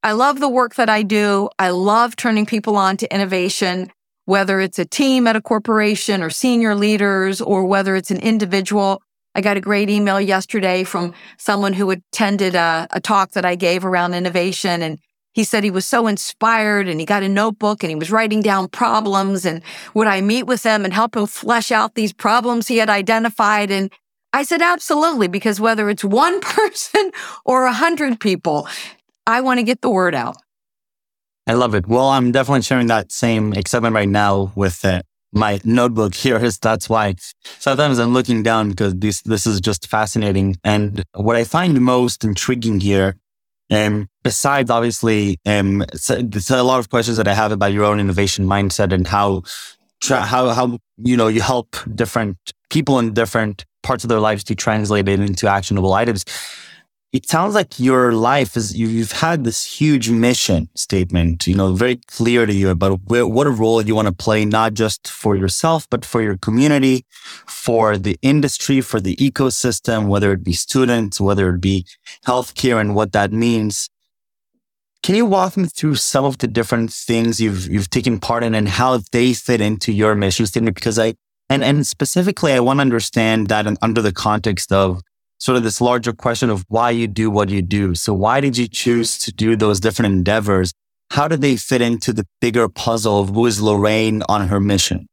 I 0.04 0.14
love 0.14 0.40
the 0.40 0.50
work 0.50 0.76
that 0.76 0.90
I 0.90 1.04
do. 1.04 1.50
I 1.60 1.70
love 1.70 2.16
turning 2.16 2.46
people 2.46 2.76
on 2.78 2.98
to 2.98 3.14
innovation, 3.14 3.92
whether 4.26 4.60
it's 4.60 4.80
a 4.80 4.86
team 4.86 5.28
at 5.28 5.36
a 5.36 5.42
corporation 5.42 6.24
or 6.24 6.30
senior 6.30 6.76
leaders 6.76 7.42
or 7.42 7.66
whether 7.66 7.96
it's 7.96 8.12
an 8.12 8.20
individual. 8.20 9.02
I 9.36 9.42
got 9.42 9.58
a 9.58 9.62
great 9.62 9.90
email 9.90 10.20
yesterday 10.20 10.84
from 10.84 11.14
someone 11.38 11.74
who 11.74 11.90
attended 11.92 12.56
a, 12.56 12.88
a 12.92 13.00
talk 13.00 13.32
that 13.32 13.46
I 13.46 13.56
gave 13.56 13.86
around 13.86 14.14
innovation 14.14 14.82
and 14.82 15.00
he 15.34 15.44
said 15.46 15.64
he 15.64 15.72
was 15.72 15.86
so 15.86 16.08
inspired 16.08 16.90
and 16.90 17.00
he 17.00 17.06
got 17.06 17.24
a 17.24 17.30
notebook 17.30 17.84
and 17.84 17.90
he 17.90 17.96
was 17.96 18.12
writing 18.12 18.42
down 18.42 18.68
problems 18.68 19.46
and 19.46 19.62
would 19.94 20.08
I 20.08 20.20
meet 20.20 20.44
with 20.44 20.64
him 20.64 20.84
and 20.84 20.94
help 20.94 21.16
him 21.16 21.26
flesh 21.26 21.72
out 21.72 21.96
these 21.96 22.12
problems 22.12 22.68
he 22.68 22.78
had 22.78 22.90
identified? 22.90 23.72
And 23.72 23.92
I 24.34 24.44
said, 24.44 24.62
absolutely, 24.62 25.28
because 25.28 25.60
whether 25.60 25.90
it's 25.90 26.04
one 26.04 26.40
person 26.42 27.12
or 27.46 27.66
a 27.66 27.74
hundred 27.74 28.20
people, 28.20 28.68
I 29.28 29.42
want 29.42 29.60
to 29.60 29.64
get 29.64 29.82
the 29.82 29.90
word 29.90 30.16
out. 30.16 30.38
I 31.48 31.54
love 31.54 31.76
it. 31.76 31.88
Well, 31.88 32.10
I'm 32.10 32.32
definitely 32.32 32.62
sharing 32.62 32.88
that 32.88 33.12
same 33.12 33.54
excitement 33.54 33.96
right 33.96 34.08
now 34.08 34.52
with 34.56 34.86
uh, 34.86 35.02
my 35.34 35.60
notebook 35.64 36.14
here. 36.14 36.38
Is 36.38 36.60
that's 36.62 36.88
why 36.88 37.16
sometimes 37.60 38.00
I'm 38.00 38.14
looking 38.14 38.44
down 38.44 38.70
because 38.70 38.96
this 38.96 39.22
this 39.22 39.46
is 39.48 39.60
just 39.60 39.88
fascinating. 39.88 40.58
And 40.64 41.04
what 41.14 41.36
I 41.36 41.44
find 41.44 41.82
most 41.82 42.24
intriguing 42.24 42.80
here, 42.80 43.18
um, 43.70 44.08
besides 44.24 44.70
obviously, 44.70 45.40
um, 45.46 45.84
there's 46.08 46.52
a 46.52 46.64
lot 46.64 46.80
of 46.80 46.90
questions 46.90 47.18
that 47.18 47.28
I 47.28 47.34
have 47.34 47.52
about 47.52 47.74
your 47.74 47.86
own 47.86 48.00
innovation 48.00 48.46
mindset 48.46 48.94
and 48.94 49.08
how 49.08 49.44
how 50.08 50.50
how 50.50 50.78
you 50.98 51.18
know 51.18 51.28
you 51.28 51.42
help 51.42 51.76
different 51.96 52.38
people 52.70 53.00
in 53.00 53.14
different 53.14 53.66
parts 53.84 54.04
of 54.04 54.10
their 54.10 54.20
lives 54.20 54.44
to 54.46 54.56
translate 54.56 55.08
it 55.08 55.20
into 55.20 55.48
actionable 55.48 55.94
items. 55.94 56.26
It 57.14 57.28
sounds 57.28 57.56
like 57.56 57.78
your 57.78 58.14
life 58.14 58.56
is 58.56 58.74
you've 58.74 59.12
had 59.12 59.44
this 59.44 59.66
huge 59.66 60.10
mission 60.10 60.70
statement, 60.76 61.46
you 61.46 61.56
know, 61.56 61.74
very 61.74 61.98
clear 62.08 62.46
to 62.46 62.54
you 62.54 62.70
about 62.70 63.02
where, 63.08 63.28
what 63.28 63.48
a 63.48 63.50
role 63.50 63.82
you 63.82 63.96
want 63.96 64.08
to 64.08 64.14
play, 64.14 64.46
not 64.46 64.76
just 64.76 65.10
for 65.10 65.36
yourself, 65.36 65.90
but 65.90 66.06
for 66.06 66.22
your 66.22 66.38
community, 66.38 67.06
for 67.46 67.98
the 67.98 68.18
industry, 68.22 68.80
for 68.80 69.02
the 69.02 69.18
ecosystem, 69.18 70.08
whether 70.08 70.32
it 70.32 70.42
be 70.42 70.54
students, 70.54 71.20
whether 71.20 71.54
it 71.54 71.60
be 71.60 71.86
healthcare 72.26 72.80
and 72.80 72.96
what 72.96 73.12
that 73.12 73.34
means. 73.34 73.90
Can 75.04 75.16
you 75.16 75.26
walk 75.26 75.58
me 75.58 75.66
through 75.66 75.96
some 75.96 76.24
of 76.24 76.38
the 76.38 76.48
different 76.48 76.94
things 76.94 77.42
you've 77.42 77.68
you've 77.68 77.90
taken 77.90 78.20
part 78.20 78.44
in 78.44 78.56
and 78.56 78.70
how 78.70 79.02
they 79.12 79.34
fit 79.34 79.60
into 79.60 79.92
your 79.92 80.16
mission 80.16 80.46
statement? 80.46 80.76
Because 80.76 80.98
I 80.98 81.16
And, 81.52 81.64
and 81.64 81.86
specifically, 81.86 82.54
I 82.54 82.60
want 82.62 82.78
to 82.78 82.82
understand 82.82 83.48
that 83.48 83.68
under 83.82 84.02
the 84.02 84.14
context 84.14 84.72
of 84.72 85.02
sort 85.38 85.58
of 85.58 85.64
this 85.64 85.82
larger 85.82 86.14
question 86.14 86.50
of 86.50 86.64
why 86.70 86.92
you 86.92 87.08
do 87.08 87.30
what 87.30 87.50
you 87.50 87.62
do. 87.62 87.96
So 87.96 88.14
why 88.14 88.40
did 88.40 88.58
you 88.58 88.68
choose 88.68 89.18
to 89.20 89.34
do 89.34 89.56
those 89.56 89.80
different 89.80 90.14
endeavors? 90.14 90.72
How 91.10 91.28
do 91.28 91.36
they 91.36 91.58
fit 91.58 91.82
into 91.82 92.14
the 92.14 92.26
bigger 92.40 92.70
puzzle 92.70 93.22
of 93.22 93.30
who 93.30 93.46
is 93.48 93.62
Lorraine 93.62 94.24
on 94.30 94.48
her 94.48 94.60
mission? 94.60 95.08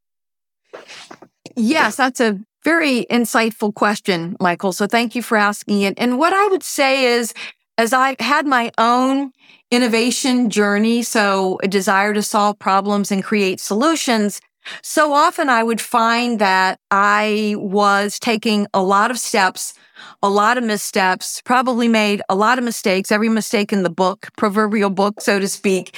Yes, 1.56 1.96
that's 1.96 2.20
a 2.20 2.38
very 2.62 3.04
insightful 3.10 3.74
question, 3.74 4.36
Michael. 4.38 4.72
So 4.72 4.86
thank 4.86 5.16
you 5.16 5.22
for 5.22 5.36
asking 5.36 5.80
it. 5.80 5.94
And 5.96 6.18
what 6.18 6.32
I 6.32 6.46
would 6.48 6.62
say 6.62 7.04
is, 7.04 7.34
as 7.78 7.92
I've 7.92 8.20
had 8.20 8.46
my 8.46 8.70
own 8.78 9.32
innovation 9.70 10.50
journey, 10.50 11.02
so 11.02 11.58
a 11.62 11.68
desire 11.68 12.14
to 12.14 12.22
solve 12.22 12.58
problems 12.58 13.10
and 13.10 13.24
create 13.24 13.60
solutions, 13.60 14.40
so 14.82 15.12
often 15.12 15.48
I 15.48 15.62
would 15.62 15.80
find 15.80 16.38
that 16.38 16.80
I 16.90 17.54
was 17.58 18.18
taking 18.18 18.66
a 18.74 18.82
lot 18.82 19.10
of 19.10 19.18
steps, 19.18 19.74
a 20.22 20.30
lot 20.30 20.58
of 20.58 20.64
missteps, 20.64 21.42
probably 21.44 21.88
made 21.88 22.22
a 22.28 22.34
lot 22.34 22.58
of 22.58 22.64
mistakes, 22.64 23.10
every 23.12 23.28
mistake 23.28 23.72
in 23.72 23.82
the 23.82 23.90
book, 23.90 24.28
proverbial 24.36 24.90
book, 24.90 25.20
so 25.20 25.38
to 25.38 25.48
speak. 25.48 25.94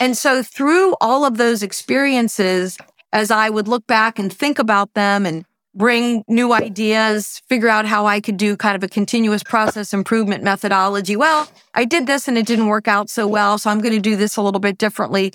And 0.00 0.16
so 0.16 0.42
through 0.42 0.94
all 1.00 1.24
of 1.24 1.36
those 1.36 1.62
experiences, 1.62 2.78
as 3.12 3.30
I 3.30 3.50
would 3.50 3.68
look 3.68 3.86
back 3.86 4.18
and 4.18 4.32
think 4.32 4.58
about 4.58 4.94
them 4.94 5.26
and 5.26 5.44
bring 5.74 6.22
new 6.28 6.52
ideas, 6.52 7.40
figure 7.48 7.68
out 7.68 7.86
how 7.86 8.06
I 8.06 8.20
could 8.20 8.36
do 8.36 8.56
kind 8.56 8.76
of 8.76 8.82
a 8.82 8.88
continuous 8.88 9.42
process 9.42 9.94
improvement 9.94 10.42
methodology. 10.44 11.16
Well, 11.16 11.50
I 11.74 11.84
did 11.84 12.06
this 12.06 12.28
and 12.28 12.36
it 12.36 12.46
didn't 12.46 12.66
work 12.66 12.88
out 12.88 13.08
so 13.08 13.26
well. 13.26 13.56
So 13.58 13.70
I'm 13.70 13.80
going 13.80 13.94
to 13.94 14.00
do 14.00 14.16
this 14.16 14.36
a 14.36 14.42
little 14.42 14.60
bit 14.60 14.76
differently. 14.76 15.32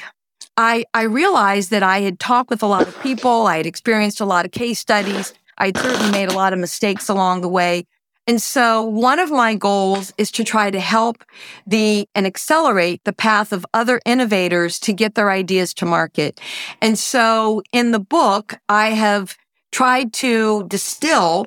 I, 0.57 0.85
I 0.93 1.03
realized 1.03 1.69
that 1.71 1.83
I 1.83 2.01
had 2.01 2.19
talked 2.19 2.49
with 2.49 2.63
a 2.63 2.67
lot 2.67 2.87
of 2.87 2.99
people. 3.01 3.45
I 3.45 3.57
had 3.57 3.65
experienced 3.65 4.19
a 4.19 4.25
lot 4.25 4.45
of 4.45 4.51
case 4.51 4.79
studies. 4.79 5.33
I 5.57 5.67
would 5.67 5.77
certainly 5.77 6.11
made 6.11 6.31
a 6.31 6.35
lot 6.35 6.51
of 6.51 6.59
mistakes 6.59 7.07
along 7.07 7.41
the 7.41 7.49
way. 7.49 7.85
And 8.25 8.41
so 8.41 8.83
one 8.83 9.19
of 9.19 9.31
my 9.31 9.55
goals 9.55 10.11
is 10.17 10.31
to 10.31 10.43
try 10.43 10.69
to 10.69 10.79
help 10.81 11.23
the 11.65 12.09
and 12.13 12.27
accelerate 12.27 13.01
the 13.05 13.13
path 13.13 13.53
of 13.53 13.65
other 13.73 14.01
innovators 14.05 14.79
to 14.79 14.91
get 14.91 15.15
their 15.15 15.31
ideas 15.31 15.73
to 15.75 15.85
market. 15.85 16.41
And 16.81 16.99
so 16.99 17.61
in 17.71 17.91
the 17.91 17.99
book, 17.99 18.55
I 18.67 18.89
have 18.89 19.37
tried 19.71 20.11
to 20.13 20.65
distill 20.67 21.45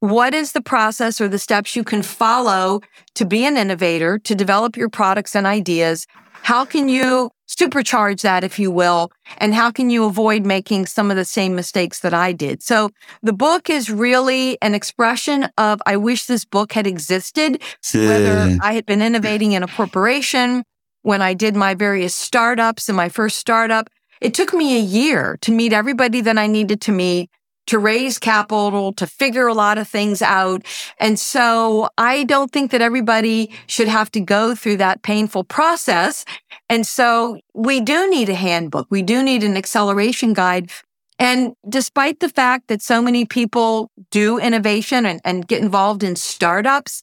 what 0.00 0.34
is 0.34 0.52
the 0.52 0.60
process 0.60 1.20
or 1.20 1.28
the 1.28 1.38
steps 1.38 1.74
you 1.74 1.82
can 1.82 2.02
follow 2.02 2.80
to 3.14 3.24
be 3.24 3.44
an 3.46 3.56
innovator, 3.56 4.18
to 4.18 4.34
develop 4.34 4.76
your 4.76 4.88
products 4.88 5.34
and 5.34 5.46
ideas? 5.46 6.06
How 6.42 6.64
can 6.64 6.88
you 6.88 7.30
supercharge 7.48 8.20
that, 8.22 8.44
if 8.44 8.58
you 8.58 8.70
will? 8.70 9.10
And 9.38 9.54
how 9.54 9.70
can 9.70 9.90
you 9.90 10.04
avoid 10.04 10.44
making 10.44 10.86
some 10.86 11.10
of 11.10 11.16
the 11.16 11.24
same 11.24 11.54
mistakes 11.54 12.00
that 12.00 12.14
I 12.14 12.32
did? 12.32 12.62
So 12.62 12.90
the 13.22 13.32
book 13.32 13.70
is 13.70 13.90
really 13.90 14.58
an 14.62 14.74
expression 14.74 15.48
of, 15.58 15.80
I 15.86 15.96
wish 15.96 16.26
this 16.26 16.44
book 16.44 16.72
had 16.72 16.86
existed, 16.86 17.62
whether 17.94 18.56
I 18.62 18.74
had 18.74 18.86
been 18.86 19.02
innovating 19.02 19.52
in 19.52 19.62
a 19.62 19.68
corporation, 19.68 20.62
when 21.02 21.22
I 21.22 21.32
did 21.32 21.56
my 21.56 21.74
various 21.74 22.14
startups 22.14 22.88
and 22.88 22.96
my 22.96 23.08
first 23.08 23.38
startup. 23.38 23.88
It 24.20 24.34
took 24.34 24.52
me 24.52 24.76
a 24.76 24.82
year 24.82 25.38
to 25.42 25.52
meet 25.52 25.72
everybody 25.72 26.20
that 26.20 26.36
I 26.36 26.48
needed 26.48 26.80
to 26.82 26.92
meet 26.92 27.30
to 27.68 27.78
raise 27.78 28.18
capital, 28.18 28.92
to 28.94 29.06
figure 29.06 29.46
a 29.46 29.54
lot 29.54 29.76
of 29.78 29.86
things 29.86 30.22
out. 30.22 30.64
And 30.98 31.18
so 31.18 31.90
I 31.98 32.24
don't 32.24 32.50
think 32.50 32.70
that 32.70 32.80
everybody 32.80 33.54
should 33.66 33.88
have 33.88 34.10
to 34.12 34.20
go 34.20 34.54
through 34.54 34.78
that 34.78 35.02
painful 35.02 35.44
process. 35.44 36.24
And 36.68 36.86
so 36.86 37.38
we 37.54 37.80
do 37.80 38.10
need 38.10 38.28
a 38.28 38.34
handbook. 38.34 38.86
We 38.90 39.02
do 39.02 39.22
need 39.22 39.42
an 39.42 39.56
acceleration 39.56 40.34
guide. 40.34 40.70
And 41.18 41.54
despite 41.68 42.20
the 42.20 42.28
fact 42.28 42.68
that 42.68 42.82
so 42.82 43.02
many 43.02 43.24
people 43.24 43.90
do 44.10 44.38
innovation 44.38 45.04
and, 45.06 45.20
and 45.24 45.48
get 45.48 45.62
involved 45.62 46.02
in 46.02 46.14
startups, 46.14 47.02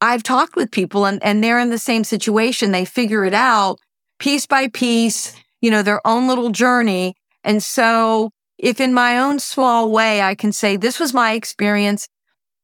I've 0.00 0.22
talked 0.22 0.56
with 0.56 0.70
people 0.70 1.04
and, 1.04 1.22
and 1.22 1.42
they're 1.42 1.60
in 1.60 1.70
the 1.70 1.78
same 1.78 2.04
situation. 2.04 2.72
They 2.72 2.84
figure 2.84 3.24
it 3.24 3.34
out 3.34 3.78
piece 4.18 4.46
by 4.46 4.68
piece, 4.68 5.34
you 5.60 5.70
know, 5.70 5.82
their 5.82 6.04
own 6.06 6.26
little 6.26 6.50
journey. 6.50 7.14
And 7.44 7.62
so 7.62 8.30
if 8.58 8.80
in 8.80 8.94
my 8.94 9.18
own 9.18 9.38
small 9.38 9.90
way, 9.90 10.22
I 10.22 10.34
can 10.34 10.52
say, 10.52 10.76
this 10.76 10.98
was 10.98 11.12
my 11.12 11.32
experience. 11.32 12.08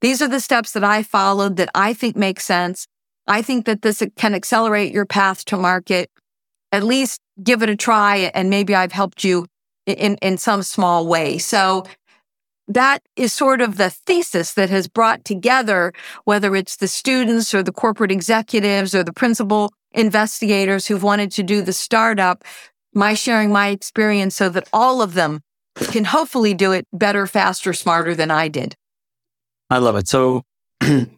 These 0.01 0.23
are 0.23 0.29
the 0.29 0.41
steps 0.41 0.73
that 0.73 0.83
I 0.85 1.03
followed 1.03 1.57
that 1.57 1.69
I 1.75 1.93
think 1.93 2.17
make 2.17 2.41
sense. 2.41 2.87
I 3.27 3.43
think 3.43 3.67
that 3.67 3.83
this 3.83 4.03
can 4.17 4.35
accelerate 4.35 4.93
your 4.93 5.07
path 5.07 5.45
to 5.47 5.57
market. 5.57 6.11
At 6.73 6.83
least 6.83 7.21
give 7.43 7.62
it 7.62 7.71
a 7.71 7.76
try 7.76 8.31
and 8.35 8.50
maybe 8.50 8.75
I've 8.75 8.93
helped 8.93 9.25
you 9.25 9.47
in, 9.87 10.17
in 10.17 10.38
some 10.38 10.62
small 10.62 11.07
way. 11.07 11.38
So 11.38 11.85
that 12.69 13.02
is 13.17 13.33
sort 13.33 13.61
of 13.61 13.76
the 13.76 13.91
thesis 13.91 14.55
that 14.55 14.71
has 14.71 14.88
brought 14.88 15.25
together, 15.25 15.93
whether 16.25 16.57
it's 16.57 16.76
the 16.76 16.88
students 16.88 17.52
or 17.55 17.62
the 17.62 17.73
corporate 17.73 18.11
executives 18.11 18.95
or 18.95 19.02
the 19.02 19.12
principal 19.12 19.73
investigators 19.93 20.87
who've 20.87 21.02
wanted 21.02 21.31
to 21.33 21.43
do 21.43 21.62
the 21.62 21.73
startup, 21.73 22.45
my 22.95 23.14
sharing 23.14 23.52
my 23.52 23.69
experience 23.69 24.37
so 24.37 24.49
that 24.49 24.69
all 24.73 25.02
of 25.02 25.14
them 25.14 25.41
can 25.91 26.05
hopefully 26.05 26.55
do 26.55 26.73
it 26.73 26.87
better, 26.93 27.26
faster, 27.26 27.73
smarter 27.73 28.14
than 28.14 28.31
I 28.31 28.49
did. 28.49 28.75
I 29.71 29.79
love 29.79 29.97
it. 29.97 30.09
So, 30.09 30.43
you 30.83 31.09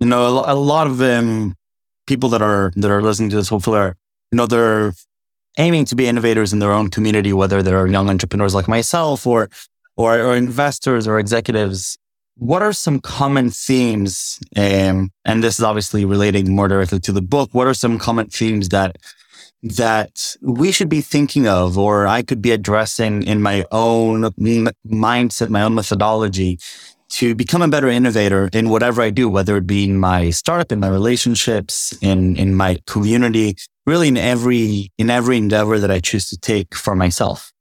know, 0.00 0.44
a, 0.46 0.54
lot 0.54 0.86
of 0.86 1.02
um, 1.02 1.56
people 2.06 2.28
that 2.30 2.42
are 2.42 2.72
that 2.76 2.90
are 2.90 3.02
listening 3.02 3.30
to 3.30 3.36
this 3.36 3.48
hopefully 3.48 3.78
are, 3.78 3.96
you 4.30 4.36
know, 4.36 4.46
they're 4.46 4.92
aiming 5.56 5.84
to 5.86 5.96
be 5.96 6.06
innovators 6.06 6.52
in 6.52 6.58
their 6.58 6.72
own 6.72 6.88
community, 6.88 7.32
whether 7.32 7.62
they're 7.62 7.86
young 7.86 8.08
entrepreneurs 8.08 8.54
like 8.54 8.68
myself 8.68 9.26
or 9.26 9.50
or, 9.96 10.18
or 10.20 10.36
investors 10.36 11.08
or 11.08 11.18
executives. 11.18 11.98
What 12.36 12.62
are 12.62 12.72
some 12.72 13.00
common 13.00 13.50
themes? 13.50 14.38
Um, 14.56 15.10
and 15.24 15.42
this 15.42 15.58
is 15.58 15.64
obviously 15.64 16.04
relating 16.04 16.54
more 16.54 16.68
directly 16.68 17.00
to 17.00 17.12
the 17.12 17.22
book. 17.22 17.50
What 17.52 17.66
are 17.66 17.74
some 17.74 17.98
common 17.98 18.28
themes 18.28 18.68
that 18.68 18.96
that 19.60 20.36
we 20.40 20.70
should 20.70 20.88
be 20.88 21.00
thinking 21.00 21.48
of, 21.48 21.76
or 21.76 22.06
I 22.06 22.22
could 22.22 22.40
be 22.40 22.52
addressing 22.52 23.24
in 23.24 23.42
my 23.42 23.64
own 23.72 24.22
mindset, 24.22 25.48
my 25.48 25.62
own 25.62 25.74
methodology 25.74 26.60
to 27.10 27.34
become 27.34 27.62
a 27.62 27.68
better 27.68 27.88
innovator 27.88 28.48
in 28.52 28.68
whatever 28.68 29.02
I 29.02 29.10
do, 29.10 29.28
whether 29.28 29.56
it 29.56 29.66
be 29.66 29.84
in 29.84 29.98
my 29.98 30.30
startup, 30.30 30.72
in 30.72 30.80
my 30.80 30.88
relationships, 30.88 31.96
in, 32.00 32.36
in 32.36 32.54
my 32.54 32.78
community, 32.86 33.56
really 33.86 34.08
in 34.08 34.16
every, 34.16 34.92
in 34.98 35.10
every 35.10 35.38
endeavor 35.38 35.78
that 35.78 35.90
I 35.90 36.00
choose 36.00 36.28
to 36.28 36.38
take 36.38 36.74
for 36.74 36.94
myself. 36.94 37.52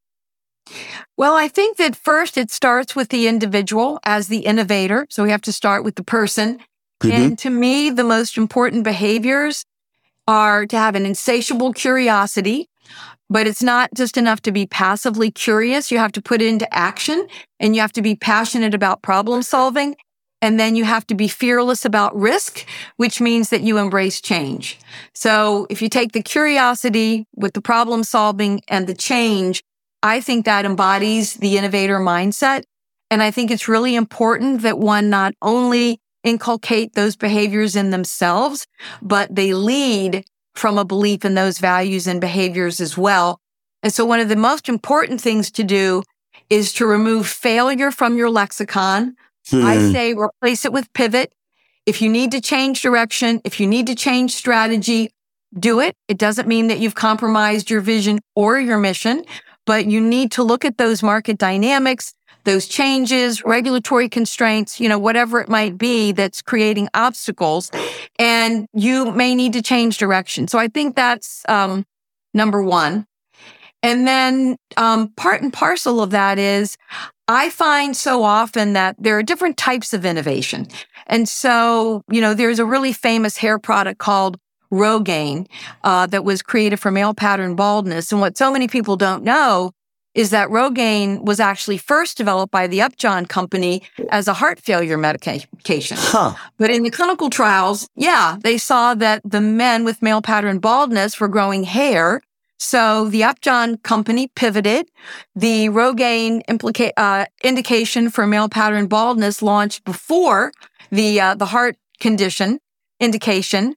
Well, 1.15 1.35
I 1.35 1.47
think 1.47 1.77
that 1.77 1.95
first 1.95 2.37
it 2.37 2.51
starts 2.51 2.95
with 2.95 3.09
the 3.09 3.27
individual 3.27 3.99
as 4.03 4.27
the 4.27 4.39
innovator. 4.39 5.07
So 5.09 5.23
we 5.23 5.31
have 5.31 5.41
to 5.43 5.53
start 5.53 5.83
with 5.83 5.95
the 5.95 6.03
person. 6.03 6.59
Mm-hmm. 6.99 7.11
And 7.11 7.39
to 7.39 7.49
me, 7.49 7.89
the 7.89 8.03
most 8.03 8.37
important 8.37 8.83
behaviors 8.83 9.65
are 10.27 10.65
to 10.65 10.77
have 10.77 10.95
an 10.95 11.05
insatiable 11.05 11.73
curiosity, 11.73 12.69
but 13.29 13.47
it's 13.47 13.63
not 13.63 13.89
just 13.93 14.17
enough 14.17 14.41
to 14.41 14.51
be 14.51 14.65
passively 14.65 15.31
curious. 15.31 15.91
You 15.91 15.97
have 15.97 16.11
to 16.13 16.21
put 16.21 16.41
it 16.41 16.47
into 16.47 16.71
action 16.73 17.27
and 17.59 17.75
you 17.75 17.81
have 17.81 17.93
to 17.93 18.01
be 18.01 18.15
passionate 18.15 18.73
about 18.73 19.01
problem 19.01 19.41
solving. 19.41 19.95
And 20.41 20.59
then 20.59 20.75
you 20.75 20.83
have 20.83 21.07
to 21.07 21.15
be 21.15 21.27
fearless 21.27 21.83
about 21.83 22.15
risk, 22.15 22.65
which 22.97 23.19
means 23.19 23.49
that 23.49 23.61
you 23.61 23.79
embrace 23.79 24.21
change. 24.21 24.77
So 25.15 25.65
if 25.69 25.81
you 25.81 25.89
take 25.89 26.11
the 26.11 26.21
curiosity 26.21 27.25
with 27.35 27.53
the 27.53 27.61
problem 27.61 28.03
solving 28.03 28.61
and 28.67 28.85
the 28.85 28.93
change, 28.93 29.63
I 30.03 30.21
think 30.21 30.45
that 30.45 30.63
embodies 30.63 31.33
the 31.35 31.57
innovator 31.57 31.99
mindset. 31.99 32.63
And 33.09 33.23
I 33.23 33.31
think 33.31 33.49
it's 33.49 33.67
really 33.67 33.95
important 33.95 34.61
that 34.61 34.77
one 34.77 35.09
not 35.09 35.33
only 35.41 35.99
inculcate 36.23 36.93
those 36.93 37.15
behaviors 37.15 37.75
in 37.75 37.89
themselves, 37.89 38.67
but 39.01 39.33
they 39.33 39.53
lead 39.53 40.23
from 40.57 40.77
a 40.77 40.85
belief 40.85 41.23
in 41.23 41.35
those 41.35 41.59
values 41.59 42.07
and 42.07 42.19
behaviors 42.19 42.79
as 42.81 42.97
well. 42.97 43.39
And 43.83 43.93
so 43.93 44.05
one 44.05 44.19
of 44.19 44.29
the 44.29 44.35
most 44.35 44.67
important 44.67 45.21
things 45.21 45.51
to 45.51 45.63
do 45.63 46.03
is 46.49 46.73
to 46.73 46.85
remove 46.85 47.27
failure 47.27 47.91
from 47.91 48.17
your 48.17 48.29
lexicon. 48.29 49.15
Hmm. 49.49 49.65
I 49.65 49.77
say 49.91 50.13
replace 50.13 50.65
it 50.65 50.73
with 50.73 50.91
pivot. 50.93 51.33
If 51.85 52.01
you 52.01 52.09
need 52.09 52.31
to 52.31 52.41
change 52.41 52.81
direction, 52.81 53.39
if 53.43 53.59
you 53.59 53.67
need 53.67 53.87
to 53.87 53.95
change 53.95 54.33
strategy, 54.35 55.11
do 55.57 55.79
it. 55.79 55.95
It 56.07 56.17
doesn't 56.17 56.47
mean 56.47 56.67
that 56.67 56.79
you've 56.79 56.95
compromised 56.95 57.69
your 57.69 57.81
vision 57.81 58.19
or 58.35 58.59
your 58.59 58.77
mission, 58.77 59.23
but 59.65 59.85
you 59.85 60.01
need 60.01 60.31
to 60.31 60.43
look 60.43 60.65
at 60.65 60.77
those 60.77 61.01
market 61.01 61.37
dynamics 61.37 62.13
those 62.47 62.65
changes, 62.65 63.43
regulatory 63.43 64.07
constraints, 64.07 64.79
you 64.79 64.87
know, 64.87 64.97
whatever 64.97 65.39
it 65.41 65.49
might 65.49 65.77
be 65.77 66.13
that's 66.13 66.41
creating 66.41 66.87
obstacles. 66.93 67.69
And 68.17 68.67
you 68.73 69.11
may 69.11 69.35
need 69.35 69.53
to 69.53 69.61
change 69.61 69.97
direction. 69.97 70.47
So 70.47 70.57
I 70.57 70.69
think 70.69 70.95
that's 70.95 71.43
um, 71.49 71.85
number 72.33 72.63
one. 72.63 73.05
And 73.83 74.07
then 74.07 74.55
um, 74.77 75.09
part 75.09 75.41
and 75.41 75.51
parcel 75.51 76.01
of 76.01 76.11
that 76.11 76.39
is 76.39 76.77
I 77.27 77.49
find 77.49 77.95
so 77.95 78.23
often 78.23 78.73
that 78.73 78.95
there 78.97 79.17
are 79.17 79.23
different 79.23 79.57
types 79.57 79.93
of 79.93 80.05
innovation. 80.05 80.67
And 81.05 81.27
so, 81.27 82.01
you 82.09 82.21
know, 82.21 82.33
there's 82.33 82.59
a 82.59 82.65
really 82.65 82.93
famous 82.93 83.37
hair 83.37 83.59
product 83.59 83.99
called 83.99 84.37
Rogaine 84.71 85.47
uh, 85.83 86.07
that 86.07 86.23
was 86.23 86.41
created 86.41 86.77
for 86.79 86.91
male 86.91 87.13
pattern 87.13 87.55
baldness. 87.55 88.11
And 88.11 88.21
what 88.21 88.37
so 88.37 88.51
many 88.51 88.67
people 88.67 88.95
don't 88.95 89.23
know 89.23 89.73
is 90.17 90.31
that 90.31 90.49
Rogaine 90.49 91.23
was 91.23 91.39
actually 91.39 91.77
first 91.77 92.17
developed 92.17 92.51
by 92.51 92.65
the 92.65 92.81
Upjohn 92.81 93.27
company 93.27 93.83
as 94.09 94.27
a 94.27 94.33
heart 94.33 94.59
failure 94.59 94.97
medication. 94.97 95.95
Huh. 95.99 96.33
But 96.57 96.71
in 96.71 96.81
the 96.81 96.89
clinical 96.89 97.29
trials, 97.29 97.87
yeah, 97.95 98.37
they 98.41 98.57
saw 98.57 98.95
that 98.95 99.21
the 99.23 99.39
men 99.39 99.85
with 99.85 100.01
male 100.01 100.23
pattern 100.23 100.57
baldness 100.57 101.19
were 101.19 101.27
growing 101.27 101.63
hair. 101.63 102.21
So 102.57 103.07
the 103.09 103.23
Upjohn 103.23 103.77
company 103.77 104.31
pivoted. 104.35 104.89
The 105.35 105.67
Rogaine 105.67 106.41
implica- 106.49 106.93
uh, 106.97 107.25
indication 107.43 108.09
for 108.09 108.25
male 108.25 108.49
pattern 108.49 108.87
baldness 108.87 109.43
launched 109.43 109.85
before 109.85 110.51
the 110.89 111.21
uh, 111.21 111.35
the 111.35 111.45
heart 111.45 111.77
condition 111.99 112.59
indication. 112.99 113.75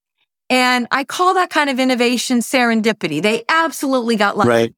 And 0.49 0.89
I 0.91 1.05
call 1.05 1.35
that 1.35 1.51
kind 1.51 1.69
of 1.69 1.79
innovation 1.79 2.39
serendipity. 2.39 3.21
They 3.21 3.45
absolutely 3.51 4.17
got 4.17 4.39
lucky. 4.39 4.49
Right. 4.49 4.75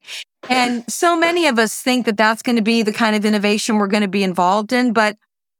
And 0.49 0.83
so 0.91 1.17
many 1.17 1.47
of 1.47 1.57
us 1.57 1.81
think 1.81 2.05
that 2.05 2.17
that's 2.17 2.41
going 2.41 2.57
to 2.57 2.61
be 2.61 2.81
the 2.81 2.93
kind 2.93 3.15
of 3.15 3.25
innovation 3.25 3.77
we're 3.77 3.87
going 3.87 4.01
to 4.01 4.09
be 4.09 4.23
involved 4.23 4.73
in, 4.73 4.93
but 4.93 5.17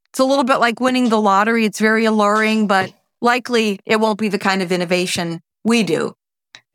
it's 0.09 0.19
a 0.19 0.25
little 0.25 0.43
bit 0.43 0.57
like 0.57 0.79
winning 0.79 1.09
the 1.09 1.19
lottery. 1.19 1.65
It's 1.65 1.79
very 1.79 2.05
alluring, 2.05 2.67
but 2.67 2.93
likely 3.21 3.79
it 3.85 3.99
won't 3.99 4.19
be 4.19 4.29
the 4.29 4.39
kind 4.39 4.61
of 4.61 4.71
innovation 4.71 5.41
we 5.63 5.83
do. 5.83 6.15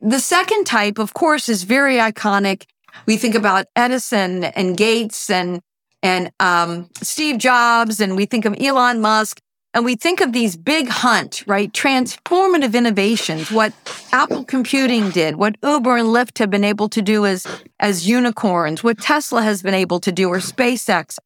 The 0.00 0.20
second 0.20 0.64
type, 0.64 0.98
of 0.98 1.14
course, 1.14 1.48
is 1.48 1.64
very 1.64 1.96
iconic. 1.96 2.64
We 3.06 3.16
think 3.16 3.34
about 3.34 3.66
Edison 3.76 4.44
and 4.44 4.76
Gates 4.76 5.30
and 5.30 5.60
and 6.00 6.30
um, 6.38 6.88
Steve 7.02 7.38
Jobs, 7.38 8.00
and 8.00 8.14
we 8.14 8.24
think 8.24 8.44
of 8.44 8.54
Elon 8.60 9.00
Musk. 9.00 9.40
And 9.74 9.84
we 9.84 9.96
think 9.96 10.20
of 10.20 10.32
these 10.32 10.56
big 10.56 10.88
hunt, 10.88 11.44
right? 11.46 11.70
Transformative 11.72 12.74
innovations, 12.74 13.50
what 13.50 13.72
Apple 14.12 14.44
Computing 14.44 15.10
did, 15.10 15.36
what 15.36 15.56
Uber 15.62 15.98
and 15.98 16.08
Lyft 16.08 16.38
have 16.38 16.50
been 16.50 16.64
able 16.64 16.88
to 16.88 17.02
do 17.02 17.26
as, 17.26 17.46
as 17.78 18.08
unicorns, 18.08 18.82
what 18.82 18.98
Tesla 18.98 19.42
has 19.42 19.62
been 19.62 19.74
able 19.74 20.00
to 20.00 20.10
do 20.10 20.28
or 20.30 20.38
SpaceX. 20.38 21.18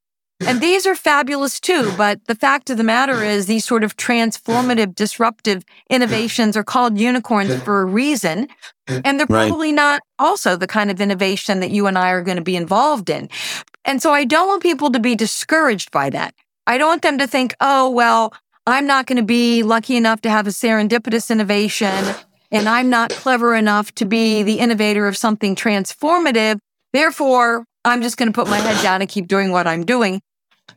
And 0.47 0.61
these 0.61 0.87
are 0.87 0.95
fabulous 0.95 1.61
too. 1.61 1.93
But 1.97 2.25
the 2.27 2.35
fact 2.35 2.69
of 2.71 2.77
the 2.77 2.85
matter 2.85 3.23
is 3.23 3.47
these 3.47 3.65
sort 3.65 3.85
of 3.85 3.97
transformative, 3.97 4.95
disruptive 4.95 5.65
innovations 5.89 6.57
are 6.57 6.65
called 6.65 6.99
unicorns 6.99 7.55
for 7.63 7.83
a 7.83 7.85
reason. 7.85 8.49
And 8.89 9.21
they're 9.21 9.27
right. 9.29 9.49
probably 9.49 9.73
not 9.73 10.03
also 10.19 10.57
the 10.57 10.67
kind 10.67 10.91
of 10.91 11.01
innovation 11.01 11.61
that 11.61 11.71
you 11.71 11.87
and 11.87 11.97
I 11.97 12.11
are 12.11 12.23
going 12.23 12.37
to 12.39 12.43
be 12.43 12.57
involved 12.57 13.09
in. 13.09 13.29
And 13.85 14.03
so 14.03 14.13
I 14.13 14.25
don't 14.25 14.49
want 14.49 14.63
people 14.63 14.91
to 14.91 15.01
be 15.01 15.15
discouraged 15.15 15.91
by 15.91 16.11
that. 16.11 16.35
I 16.67 16.79
don't 16.79 16.89
want 16.89 17.03
them 17.03 17.19
to 17.19 17.27
think, 17.27 17.55
oh, 17.61 17.91
well, 17.91 18.33
I'm 18.67 18.87
not 18.87 19.07
going 19.07 19.17
to 19.17 19.25
be 19.25 19.63
lucky 19.63 19.97
enough 19.97 20.21
to 20.23 20.31
have 20.31 20.47
a 20.47 20.51
serendipitous 20.51 21.31
innovation 21.31 22.15
and 22.53 22.69
I'm 22.69 22.91
not 22.91 23.11
clever 23.11 23.55
enough 23.57 23.93
to 23.97 24.05
be 24.05 24.43
the 24.43 24.59
innovator 24.59 25.09
of 25.09 25.17
something 25.17 25.57
transformative. 25.57 26.59
Therefore, 26.93 27.65
I'm 27.85 28.03
just 28.03 28.19
going 28.19 28.31
to 28.31 28.35
put 28.35 28.49
my 28.49 28.59
head 28.59 28.81
down 28.83 29.01
and 29.01 29.11
keep 29.11 29.27
doing 29.27 29.51
what 29.51 29.67
I'm 29.67 29.85
doing 29.85 30.21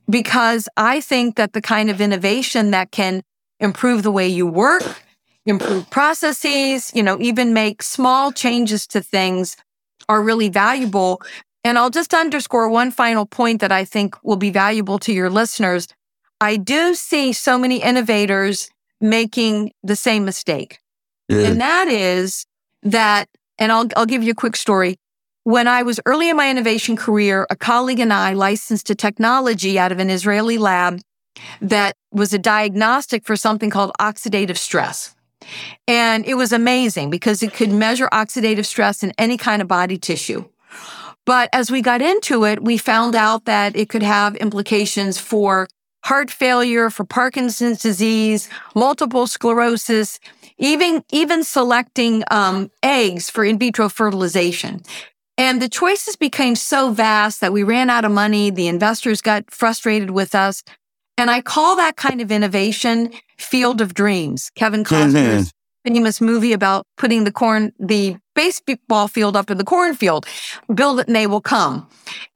because 0.09 0.67
I 0.77 1.01
think 1.01 1.35
that 1.35 1.53
the 1.53 1.61
kind 1.61 1.91
of 1.91 1.99
innovation 1.99 2.71
that 2.71 2.91
can 2.91 3.21
improve 3.59 4.03
the 4.03 4.11
way 4.11 4.27
you 4.27 4.47
work, 4.47 4.83
improve 5.45 5.89
processes, 5.89 6.91
you 6.95 7.03
know, 7.03 7.17
even 7.19 7.53
make 7.53 7.83
small 7.83 8.31
changes 8.31 8.87
to 8.87 9.01
things 9.01 9.57
are 10.07 10.23
really 10.23 10.49
valuable. 10.49 11.21
And 11.65 11.79
I'll 11.79 11.89
just 11.89 12.13
underscore 12.13 12.69
one 12.69 12.91
final 12.91 13.25
point 13.25 13.59
that 13.61 13.71
I 13.71 13.85
think 13.85 14.15
will 14.23 14.37
be 14.37 14.51
valuable 14.51 14.99
to 14.99 15.11
your 15.11 15.31
listeners. 15.31 15.87
I 16.39 16.57
do 16.57 16.93
see 16.93 17.33
so 17.33 17.57
many 17.57 17.81
innovators 17.81 18.69
making 19.01 19.71
the 19.81 19.95
same 19.95 20.25
mistake. 20.25 20.79
Yeah. 21.27 21.39
And 21.39 21.59
that 21.59 21.87
is 21.87 22.45
that, 22.83 23.29
and 23.57 23.71
I'll, 23.71 23.87
I'll 23.97 24.05
give 24.05 24.21
you 24.21 24.31
a 24.31 24.35
quick 24.35 24.55
story. 24.55 24.97
When 25.43 25.67
I 25.67 25.81
was 25.81 25.99
early 26.05 26.29
in 26.29 26.37
my 26.37 26.51
innovation 26.51 26.95
career, 26.95 27.47
a 27.49 27.55
colleague 27.55 27.99
and 27.99 28.13
I 28.13 28.33
licensed 28.33 28.91
a 28.91 28.95
technology 28.95 29.79
out 29.79 29.91
of 29.91 29.97
an 29.97 30.11
Israeli 30.11 30.59
lab 30.59 31.01
that 31.61 31.95
was 32.11 32.31
a 32.31 32.37
diagnostic 32.37 33.25
for 33.25 33.35
something 33.35 33.71
called 33.71 33.91
oxidative 33.99 34.57
stress. 34.57 35.15
And 35.87 36.27
it 36.27 36.35
was 36.35 36.51
amazing 36.53 37.09
because 37.09 37.41
it 37.41 37.53
could 37.53 37.71
measure 37.71 38.07
oxidative 38.13 38.65
stress 38.65 39.01
in 39.01 39.13
any 39.17 39.37
kind 39.37 39.63
of 39.63 39.67
body 39.67 39.97
tissue. 39.97 40.45
But 41.25 41.49
as 41.53 41.71
we 41.71 41.81
got 41.81 42.01
into 42.01 42.45
it, 42.45 42.63
we 42.63 42.77
found 42.77 43.15
out 43.15 43.45
that 43.45 43.75
it 43.75 43.89
could 43.89 44.03
have 44.03 44.35
implications 44.35 45.17
for 45.17 45.67
heart 46.03 46.29
failure, 46.29 46.91
for 46.91 47.03
Parkinson's 47.03 47.81
disease, 47.81 48.47
multiple 48.75 49.25
sclerosis, 49.25 50.19
even, 50.59 51.03
even 51.11 51.43
selecting 51.43 52.23
um, 52.29 52.69
eggs 52.83 53.29
for 53.29 53.43
in 53.43 53.57
vitro 53.57 53.89
fertilization. 53.89 54.81
And 55.37 55.61
the 55.61 55.67
choices 55.67 56.15
became 56.15 56.55
so 56.55 56.91
vast 56.91 57.41
that 57.41 57.51
we 57.51 57.63
ran 57.63 57.89
out 57.89 58.05
of 58.05 58.11
money. 58.11 58.51
The 58.51 58.67
investors 58.67 59.19
got 59.19 59.51
frustrated 59.51 60.11
with 60.11 60.33
us. 60.33 60.63
And 61.17 61.29
I 61.29 61.41
call 61.41 61.75
that 61.75 61.97
kind 61.97 62.21
of 62.21 62.31
innovation 62.31 63.11
Field 63.37 63.81
of 63.81 63.93
Dreams. 63.93 64.51
Kevin 64.55 64.83
Costner's 64.83 65.51
famous 65.83 66.21
movie 66.21 66.53
about 66.53 66.85
putting 66.97 67.23
the 67.23 67.31
corn, 67.31 67.73
the 67.79 68.17
baseball 68.35 69.07
field 69.07 69.35
up 69.35 69.49
in 69.49 69.57
the 69.57 69.63
cornfield. 69.63 70.25
Build 70.73 70.99
it 70.99 71.07
and 71.07 71.15
they 71.15 71.27
will 71.27 71.41
come. 71.41 71.87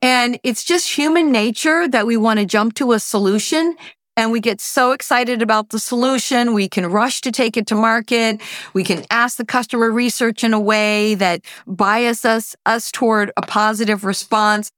And 0.02 0.40
it's 0.44 0.64
just 0.64 0.98
human 0.98 1.32
nature 1.32 1.88
that 1.88 2.08
we 2.08 2.18
want 2.18 2.40
to 2.40 2.46
jump 2.46 2.74
to 2.76 2.94
a 2.94 3.00
solution 3.00 3.76
and 4.20 4.34
we 4.34 4.42
get 4.42 4.60
so 4.60 4.92
excited 4.92 5.42
about 5.42 5.70
the 5.70 5.80
solution. 5.80 6.54
We 6.54 6.68
can 6.68 6.86
rush 6.88 7.22
to 7.22 7.32
take 7.32 7.56
it 7.56 7.68
to 7.68 7.76
market. 7.76 8.42
We 8.74 8.84
can 8.84 9.06
ask 9.10 9.38
the 9.38 9.46
customer 9.46 9.90
research 9.90 10.44
in 10.44 10.54
a 10.54 10.60
way 10.60 11.16
that 11.16 11.42
biases 11.66 12.26
us, 12.26 12.56
us 12.66 12.92
toward 12.92 13.32
a 13.38 13.42
positive 13.42 14.04
response. 14.04 14.72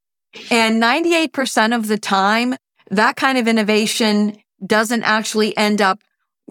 And 0.52 0.80
98% 0.80 1.74
of 1.74 1.88
the 1.88 1.98
time, 1.98 2.54
that 2.92 3.16
kind 3.16 3.36
of 3.36 3.48
innovation 3.48 4.36
doesn't 4.64 5.02
actually 5.02 5.56
end 5.56 5.82
up 5.82 5.98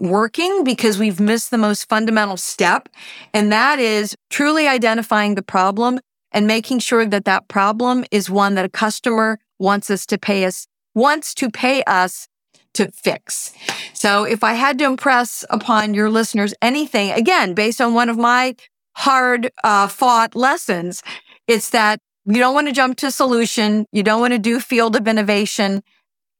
working 0.02 0.64
because 0.64 0.98
we've 0.98 1.20
missed 1.20 1.50
the 1.50 1.58
most 1.58 1.88
fundamental 1.88 2.36
step. 2.36 2.88
And 3.32 3.52
that 3.52 3.78
is 3.78 4.16
truly 4.30 4.66
identifying 4.66 5.36
the 5.36 5.42
problem 5.42 6.00
and 6.32 6.46
making 6.46 6.80
sure 6.80 7.06
that 7.06 7.24
that 7.24 7.48
problem 7.48 8.04
is 8.10 8.28
one 8.28 8.54
that 8.56 8.64
a 8.64 8.68
customer 8.68 9.38
wants 9.58 9.90
us 9.90 10.04
to 10.06 10.18
pay 10.18 10.44
us, 10.44 10.66
wants 10.94 11.34
to 11.34 11.50
pay 11.50 11.82
us 11.84 12.26
to 12.74 12.90
fix. 12.90 13.52
So 13.92 14.24
if 14.24 14.42
I 14.42 14.54
had 14.54 14.78
to 14.78 14.84
impress 14.86 15.44
upon 15.50 15.94
your 15.94 16.10
listeners 16.10 16.54
anything, 16.60 17.12
again, 17.12 17.54
based 17.54 17.80
on 17.80 17.94
one 17.94 18.08
of 18.08 18.16
my 18.16 18.56
hard 18.96 19.50
uh, 19.62 19.86
fought 19.88 20.34
lessons, 20.34 21.02
it's 21.46 21.70
that 21.70 22.00
you 22.24 22.38
don't 22.38 22.54
want 22.54 22.68
to 22.68 22.72
jump 22.72 22.96
to 22.98 23.10
solution. 23.10 23.86
You 23.92 24.02
don't 24.02 24.20
want 24.20 24.32
to 24.32 24.38
do 24.38 24.58
field 24.58 24.96
of 24.96 25.06
innovation 25.06 25.82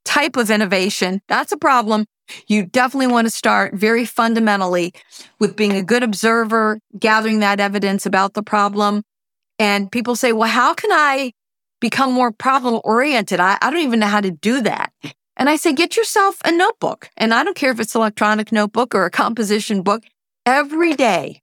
type 0.05 0.37
of 0.37 0.51
innovation. 0.51 1.21
That's 1.29 1.53
a 1.53 1.57
problem. 1.57 2.07
You 2.47 2.67
definitely 2.67 3.09
want 3.09 3.27
to 3.27 3.31
start 3.31 3.75
very 3.75 4.05
fundamentally 4.05 4.93
with 5.39 5.57
being 5.57 5.73
a 5.73 5.83
good 5.83 6.03
observer, 6.03 6.79
gathering 6.99 7.41
that 7.41 7.61
evidence 7.61 8.07
about 8.07 8.35
the 8.35 8.43
problem. 8.43 9.03
And 9.59 9.91
people 9.91 10.17
say, 10.17 10.33
well, 10.33 10.49
how 10.49 10.75
can 10.75 10.91
I 10.93 11.33
become 11.81 12.13
more 12.13 12.33
problem 12.33 12.81
oriented? 12.85 13.41
I, 13.41 13.59
I 13.61 13.71
don't 13.71 13.81
even 13.81 14.01
know 14.01 14.07
how 14.07 14.21
to 14.21 14.31
do 14.31 14.63
that. 14.63 14.93
And 15.37 15.49
I 15.49 15.57
say, 15.57 15.73
get 15.73 15.97
yourself 15.97 16.37
a 16.45 16.53
notebook. 16.53 17.11
And 17.17 17.33
I 17.33 17.45
don't 17.45 17.57
care 17.57 17.71
if 17.71 17.81
it's 17.81 17.95
electronic 17.95 18.53
notebook 18.53 18.95
or 18.95 19.05
a 19.05 19.11
composition 19.11 19.83
book. 19.83 20.05
Every 20.45 20.95
day, 20.95 21.41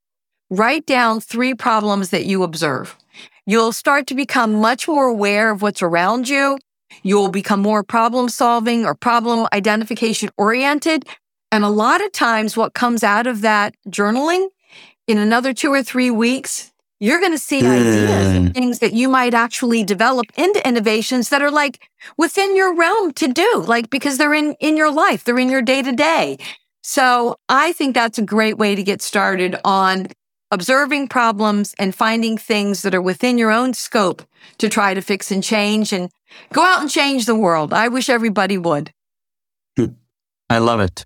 write 0.50 0.86
down 0.86 1.22
three 1.22 1.54
problems 1.54 2.10
that 2.10 2.26
you 2.26 2.44
observe. 2.44 2.98
You'll 3.46 3.72
start 3.72 4.08
to 4.08 4.16
become 4.16 4.54
much 4.54 4.88
more 4.88 5.06
aware 5.06 5.52
of 5.52 5.62
what's 5.62 5.82
around 5.82 6.30
you 6.30 6.60
You'll 7.04 7.30
become 7.30 7.62
more 7.62 7.84
problem 7.84 8.30
solving 8.30 8.86
or 8.86 8.96
problem 8.96 9.48
identification 9.54 10.30
oriented. 10.38 11.06
And 11.52 11.64
a 11.64 11.70
lot 11.70 12.04
of 12.04 12.12
times 12.12 12.56
what 12.56 12.74
comes 12.74 13.04
out 13.04 13.28
of 13.28 13.42
that 13.42 13.76
journaling 13.88 14.48
in 15.08 15.18
another 15.18 15.54
two 15.54 15.72
or 15.72 15.82
three 15.82 16.12
weeks, 16.12 16.72
you're 17.00 17.20
going 17.20 17.32
to 17.32 17.40
see 17.40 17.62
mm. 17.62 17.72
ideas 17.72 18.28
and 18.36 18.54
things 18.54 18.80
that 18.80 18.94
you 18.94 19.10
might 19.10 19.34
actually 19.34 19.84
develop 19.84 20.28
into 20.38 20.66
innovations 20.68 21.30
that 21.30 21.42
are 21.42 21.52
like 21.52 21.90
within 22.18 22.56
your 22.56 22.76
realm 22.76 23.14
to 23.14 23.28
do, 23.28 23.64
like 23.66 23.90
because 23.90 24.18
they're 24.18 24.34
in, 24.34 24.56
in 24.60 24.78
your 24.78 24.92
life, 24.92 25.24
they're 25.24 25.40
in 25.40 25.50
your 25.50 25.62
day 25.62 25.82
to 25.82 25.92
day. 25.92 26.38
So 26.84 27.38
I 27.50 27.74
think 27.74 27.94
that's 27.94 28.18
a 28.18 28.24
great 28.24 28.58
way 28.58 28.76
to 28.76 28.84
get 28.84 29.02
started 29.02 29.56
on 29.64 30.08
observing 30.52 31.08
problems 31.08 31.76
and 31.78 31.94
finding 31.96 32.38
things 32.38 32.82
that 32.82 32.96
are 32.96 33.02
within 33.02 33.38
your 33.38 33.52
own 33.52 33.74
scope 33.74 34.24
to 34.58 34.70
try 34.70 34.94
to 34.94 35.02
fix 35.02 35.32
and 35.32 35.44
change 35.44 35.94
and 35.94 36.10
go 36.54 36.64
out 36.64 36.82
and 36.82 36.90
change 36.90 37.26
the 37.26 37.36
world. 37.36 37.74
I 37.74 37.88
wish 37.88 38.10
everybody 38.10 38.58
would. 38.58 38.92
I 40.50 40.58
love 40.58 40.80
it. 40.80 41.06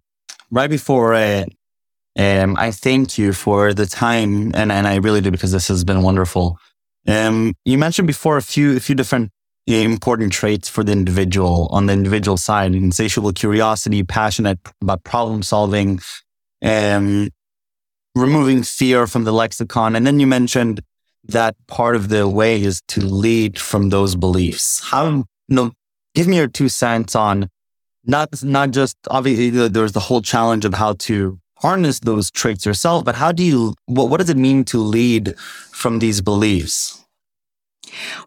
Right 0.50 0.70
before 0.70 1.14
uh, 1.14 1.46
um, 2.18 2.56
I 2.58 2.72
thank 2.72 3.18
you 3.18 3.34
for 3.34 3.74
the 3.74 3.86
time, 3.86 4.52
and, 4.54 4.72
and 4.72 4.88
I 4.88 4.98
really 4.98 5.22
do 5.22 5.32
because 5.32 5.52
this 5.52 5.68
has 5.68 5.84
been 5.84 6.04
wonderful. 6.04 6.58
Um, 7.08 7.56
you 7.66 7.78
mentioned 7.78 8.08
before 8.08 8.38
a 8.38 8.42
few 8.42 8.78
a 8.78 8.80
few 8.80 8.96
different 8.96 9.32
important 9.66 10.34
traits 10.34 10.70
for 10.70 10.84
the 10.84 10.92
individual 10.92 11.68
on 11.72 11.88
the 11.88 11.94
individual 11.94 12.38
side: 12.38 12.76
insatiable 12.76 13.34
curiosity, 13.34 14.04
passionate 14.04 14.60
about 14.82 15.04
problem 15.04 15.42
solving, 15.42 16.00
um, 16.64 17.30
removing 18.16 18.64
fear 18.64 19.08
from 19.08 19.24
the 19.24 19.32
lexicon. 19.32 19.96
And 19.96 20.06
then 20.06 20.20
you 20.20 20.28
mentioned 20.28 20.82
that 21.26 21.56
part 21.68 21.96
of 21.96 22.10
the 22.10 22.28
way 22.28 22.62
is 22.62 22.82
to 22.90 23.02
lead 23.02 23.58
from 23.58 23.90
those 23.90 24.16
beliefs. 24.16 24.82
How, 24.84 25.26
know, 25.48 25.72
give 26.14 26.28
me 26.28 26.38
your 26.38 26.48
two 26.48 26.70
cents 26.70 27.16
on 27.16 27.50
not, 28.06 28.44
not 28.44 28.72
just 28.72 28.98
obviously 29.10 29.50
there's 29.70 29.94
the 29.94 30.00
whole 30.02 30.22
challenge 30.22 30.66
of 30.66 30.74
how 30.74 30.94
to 30.94 31.40
harness 31.60 32.00
those 32.00 32.30
traits 32.30 32.66
yourself, 32.66 33.06
but 33.06 33.16
how 33.16 33.32
do 33.32 33.42
you, 33.44 33.74
what, 33.86 34.10
what 34.10 34.20
does 34.20 34.30
it 34.30 34.38
mean 34.38 34.66
to 34.66 34.80
lead 34.80 35.38
from 35.40 36.00
these 36.00 36.20
beliefs? 36.20 37.06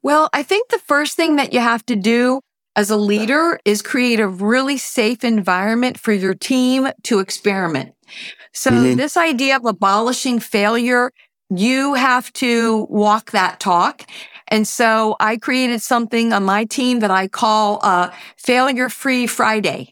Well, 0.03 0.31
I 0.33 0.43
think 0.43 0.69
the 0.69 0.79
first 0.79 1.17
thing 1.17 1.37
that 1.37 1.53
you 1.53 1.61
have 1.61 1.85
to 1.87 1.97
do 1.97 2.41
as 2.75 2.91
a 2.91 2.97
leader 2.97 3.59
is 3.65 3.83
create 3.83 4.21
a 4.21 4.29
really 4.29 4.79
safe 4.79 5.25
environment 5.25 5.99
for 5.99 6.13
your 6.13 6.35
team 6.35 6.89
to 7.05 7.19
experiment. 7.19 7.95
So 8.57 8.71
mm-hmm. 8.71 8.97
this 8.97 9.19
idea 9.19 9.57
of 9.57 9.67
abolishing 9.67 10.41
failure, 10.41 11.13
you 11.51 11.93
have 11.93 12.33
to 12.35 12.87
walk 12.89 13.33
that 13.33 13.61
talk. 13.61 14.09
And 14.49 14.67
so 14.67 15.15
I 15.21 15.37
created 15.37 15.83
something 15.83 16.33
on 16.33 16.45
my 16.45 16.65
team 16.65 17.01
that 17.01 17.11
I 17.11 17.29
call 17.29 17.81
uh, 17.83 18.11
failure 18.39 18.89
free 18.89 19.27
Friday. 19.27 19.91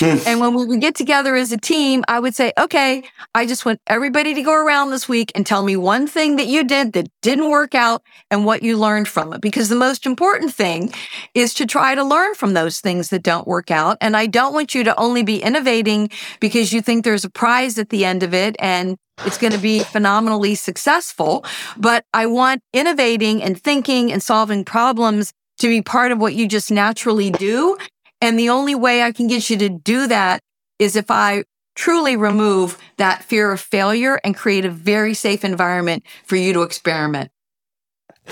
And 0.00 0.40
when 0.40 0.54
we 0.54 0.64
would 0.64 0.80
get 0.80 0.94
together 0.94 1.36
as 1.36 1.52
a 1.52 1.56
team, 1.56 2.04
I 2.08 2.18
would 2.18 2.34
say, 2.34 2.52
okay, 2.58 3.04
I 3.34 3.46
just 3.46 3.64
want 3.64 3.80
everybody 3.86 4.34
to 4.34 4.42
go 4.42 4.52
around 4.52 4.90
this 4.90 5.08
week 5.08 5.32
and 5.34 5.46
tell 5.46 5.62
me 5.62 5.76
one 5.76 6.06
thing 6.06 6.36
that 6.36 6.46
you 6.46 6.64
did 6.64 6.92
that 6.94 7.08
didn't 7.22 7.50
work 7.50 7.74
out 7.74 8.02
and 8.30 8.44
what 8.44 8.62
you 8.62 8.76
learned 8.76 9.08
from 9.08 9.32
it. 9.32 9.40
Because 9.40 9.68
the 9.68 9.76
most 9.76 10.04
important 10.04 10.52
thing 10.52 10.92
is 11.34 11.54
to 11.54 11.66
try 11.66 11.94
to 11.94 12.04
learn 12.04 12.34
from 12.34 12.54
those 12.54 12.80
things 12.80 13.10
that 13.10 13.22
don't 13.22 13.46
work 13.46 13.70
out. 13.70 13.96
And 14.00 14.16
I 14.16 14.26
don't 14.26 14.52
want 14.52 14.74
you 14.74 14.84
to 14.84 14.98
only 14.98 15.22
be 15.22 15.42
innovating 15.42 16.10
because 16.40 16.72
you 16.72 16.82
think 16.82 17.04
there's 17.04 17.24
a 17.24 17.30
prize 17.30 17.78
at 17.78 17.90
the 17.90 18.04
end 18.04 18.22
of 18.22 18.34
it 18.34 18.56
and 18.58 18.96
it's 19.24 19.38
going 19.38 19.52
to 19.52 19.58
be 19.58 19.80
phenomenally 19.80 20.54
successful. 20.54 21.44
But 21.76 22.04
I 22.12 22.26
want 22.26 22.62
innovating 22.72 23.42
and 23.42 23.60
thinking 23.60 24.12
and 24.12 24.22
solving 24.22 24.64
problems 24.64 25.32
to 25.58 25.68
be 25.68 25.80
part 25.80 26.12
of 26.12 26.18
what 26.18 26.34
you 26.34 26.46
just 26.46 26.70
naturally 26.70 27.30
do 27.30 27.78
and 28.20 28.38
the 28.38 28.50
only 28.50 28.74
way 28.74 29.02
I 29.02 29.12
can 29.12 29.26
get 29.26 29.50
you 29.50 29.56
to 29.58 29.68
do 29.68 30.06
that 30.06 30.40
is 30.78 30.96
if 30.96 31.10
I 31.10 31.44
truly 31.74 32.16
remove 32.16 32.78
that 32.96 33.22
fear 33.22 33.52
of 33.52 33.60
failure 33.60 34.18
and 34.24 34.34
create 34.34 34.64
a 34.64 34.70
very 34.70 35.14
safe 35.14 35.44
environment 35.44 36.04
for 36.24 36.36
you 36.36 36.52
to 36.54 36.62
experiment. 36.62 37.30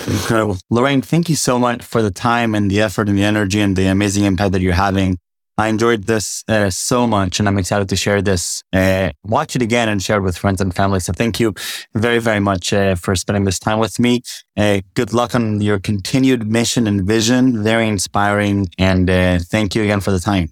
Incredible. 0.06 0.58
Lorraine, 0.70 1.02
thank 1.02 1.28
you 1.28 1.36
so 1.36 1.58
much 1.58 1.84
for 1.84 2.02
the 2.02 2.10
time 2.10 2.54
and 2.54 2.70
the 2.70 2.80
effort 2.80 3.08
and 3.08 3.16
the 3.16 3.22
energy 3.22 3.60
and 3.60 3.76
the 3.76 3.86
amazing 3.86 4.24
impact 4.24 4.52
that 4.52 4.60
you're 4.60 4.72
having 4.72 5.18
I 5.56 5.68
enjoyed 5.68 6.04
this 6.04 6.42
uh, 6.48 6.70
so 6.70 7.06
much 7.06 7.38
and 7.38 7.48
I'm 7.48 7.58
excited 7.58 7.88
to 7.88 7.96
share 7.96 8.20
this, 8.20 8.62
uh, 8.72 9.10
watch 9.22 9.54
it 9.54 9.62
again 9.62 9.88
and 9.88 10.02
share 10.02 10.18
it 10.18 10.22
with 10.22 10.36
friends 10.36 10.60
and 10.60 10.74
family. 10.74 11.00
So 11.00 11.12
thank 11.12 11.38
you 11.38 11.54
very, 11.94 12.18
very 12.18 12.40
much 12.40 12.72
uh, 12.72 12.96
for 12.96 13.14
spending 13.14 13.44
this 13.44 13.58
time 13.58 13.78
with 13.78 13.98
me. 14.00 14.22
Uh, 14.56 14.80
good 14.94 15.12
luck 15.12 15.34
on 15.34 15.60
your 15.60 15.78
continued 15.78 16.46
mission 16.46 16.86
and 16.86 17.06
vision. 17.06 17.62
Very 17.62 17.86
inspiring. 17.86 18.68
And 18.78 19.08
uh, 19.08 19.38
thank 19.38 19.74
you 19.74 19.82
again 19.82 20.00
for 20.00 20.10
the 20.10 20.20
time. 20.20 20.50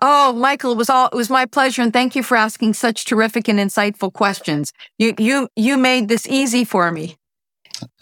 Oh, 0.00 0.32
Michael, 0.32 0.72
it 0.72 0.76
was 0.76 0.90
all 0.90 1.06
it 1.06 1.14
was 1.14 1.30
my 1.30 1.46
pleasure, 1.46 1.80
and 1.80 1.90
thank 1.90 2.14
you 2.14 2.22
for 2.22 2.36
asking 2.36 2.74
such 2.74 3.06
terrific 3.06 3.48
and 3.48 3.58
insightful 3.58 4.12
questions. 4.12 4.70
You 4.98 5.14
you 5.18 5.48
you 5.56 5.78
made 5.78 6.08
this 6.08 6.26
easy 6.28 6.64
for 6.64 6.90
me. 6.90 7.16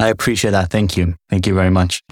I 0.00 0.08
appreciate 0.08 0.50
that. 0.50 0.70
Thank 0.70 0.96
you. 0.96 1.14
Thank 1.30 1.46
you 1.46 1.54
very 1.54 1.70
much. 1.70 2.02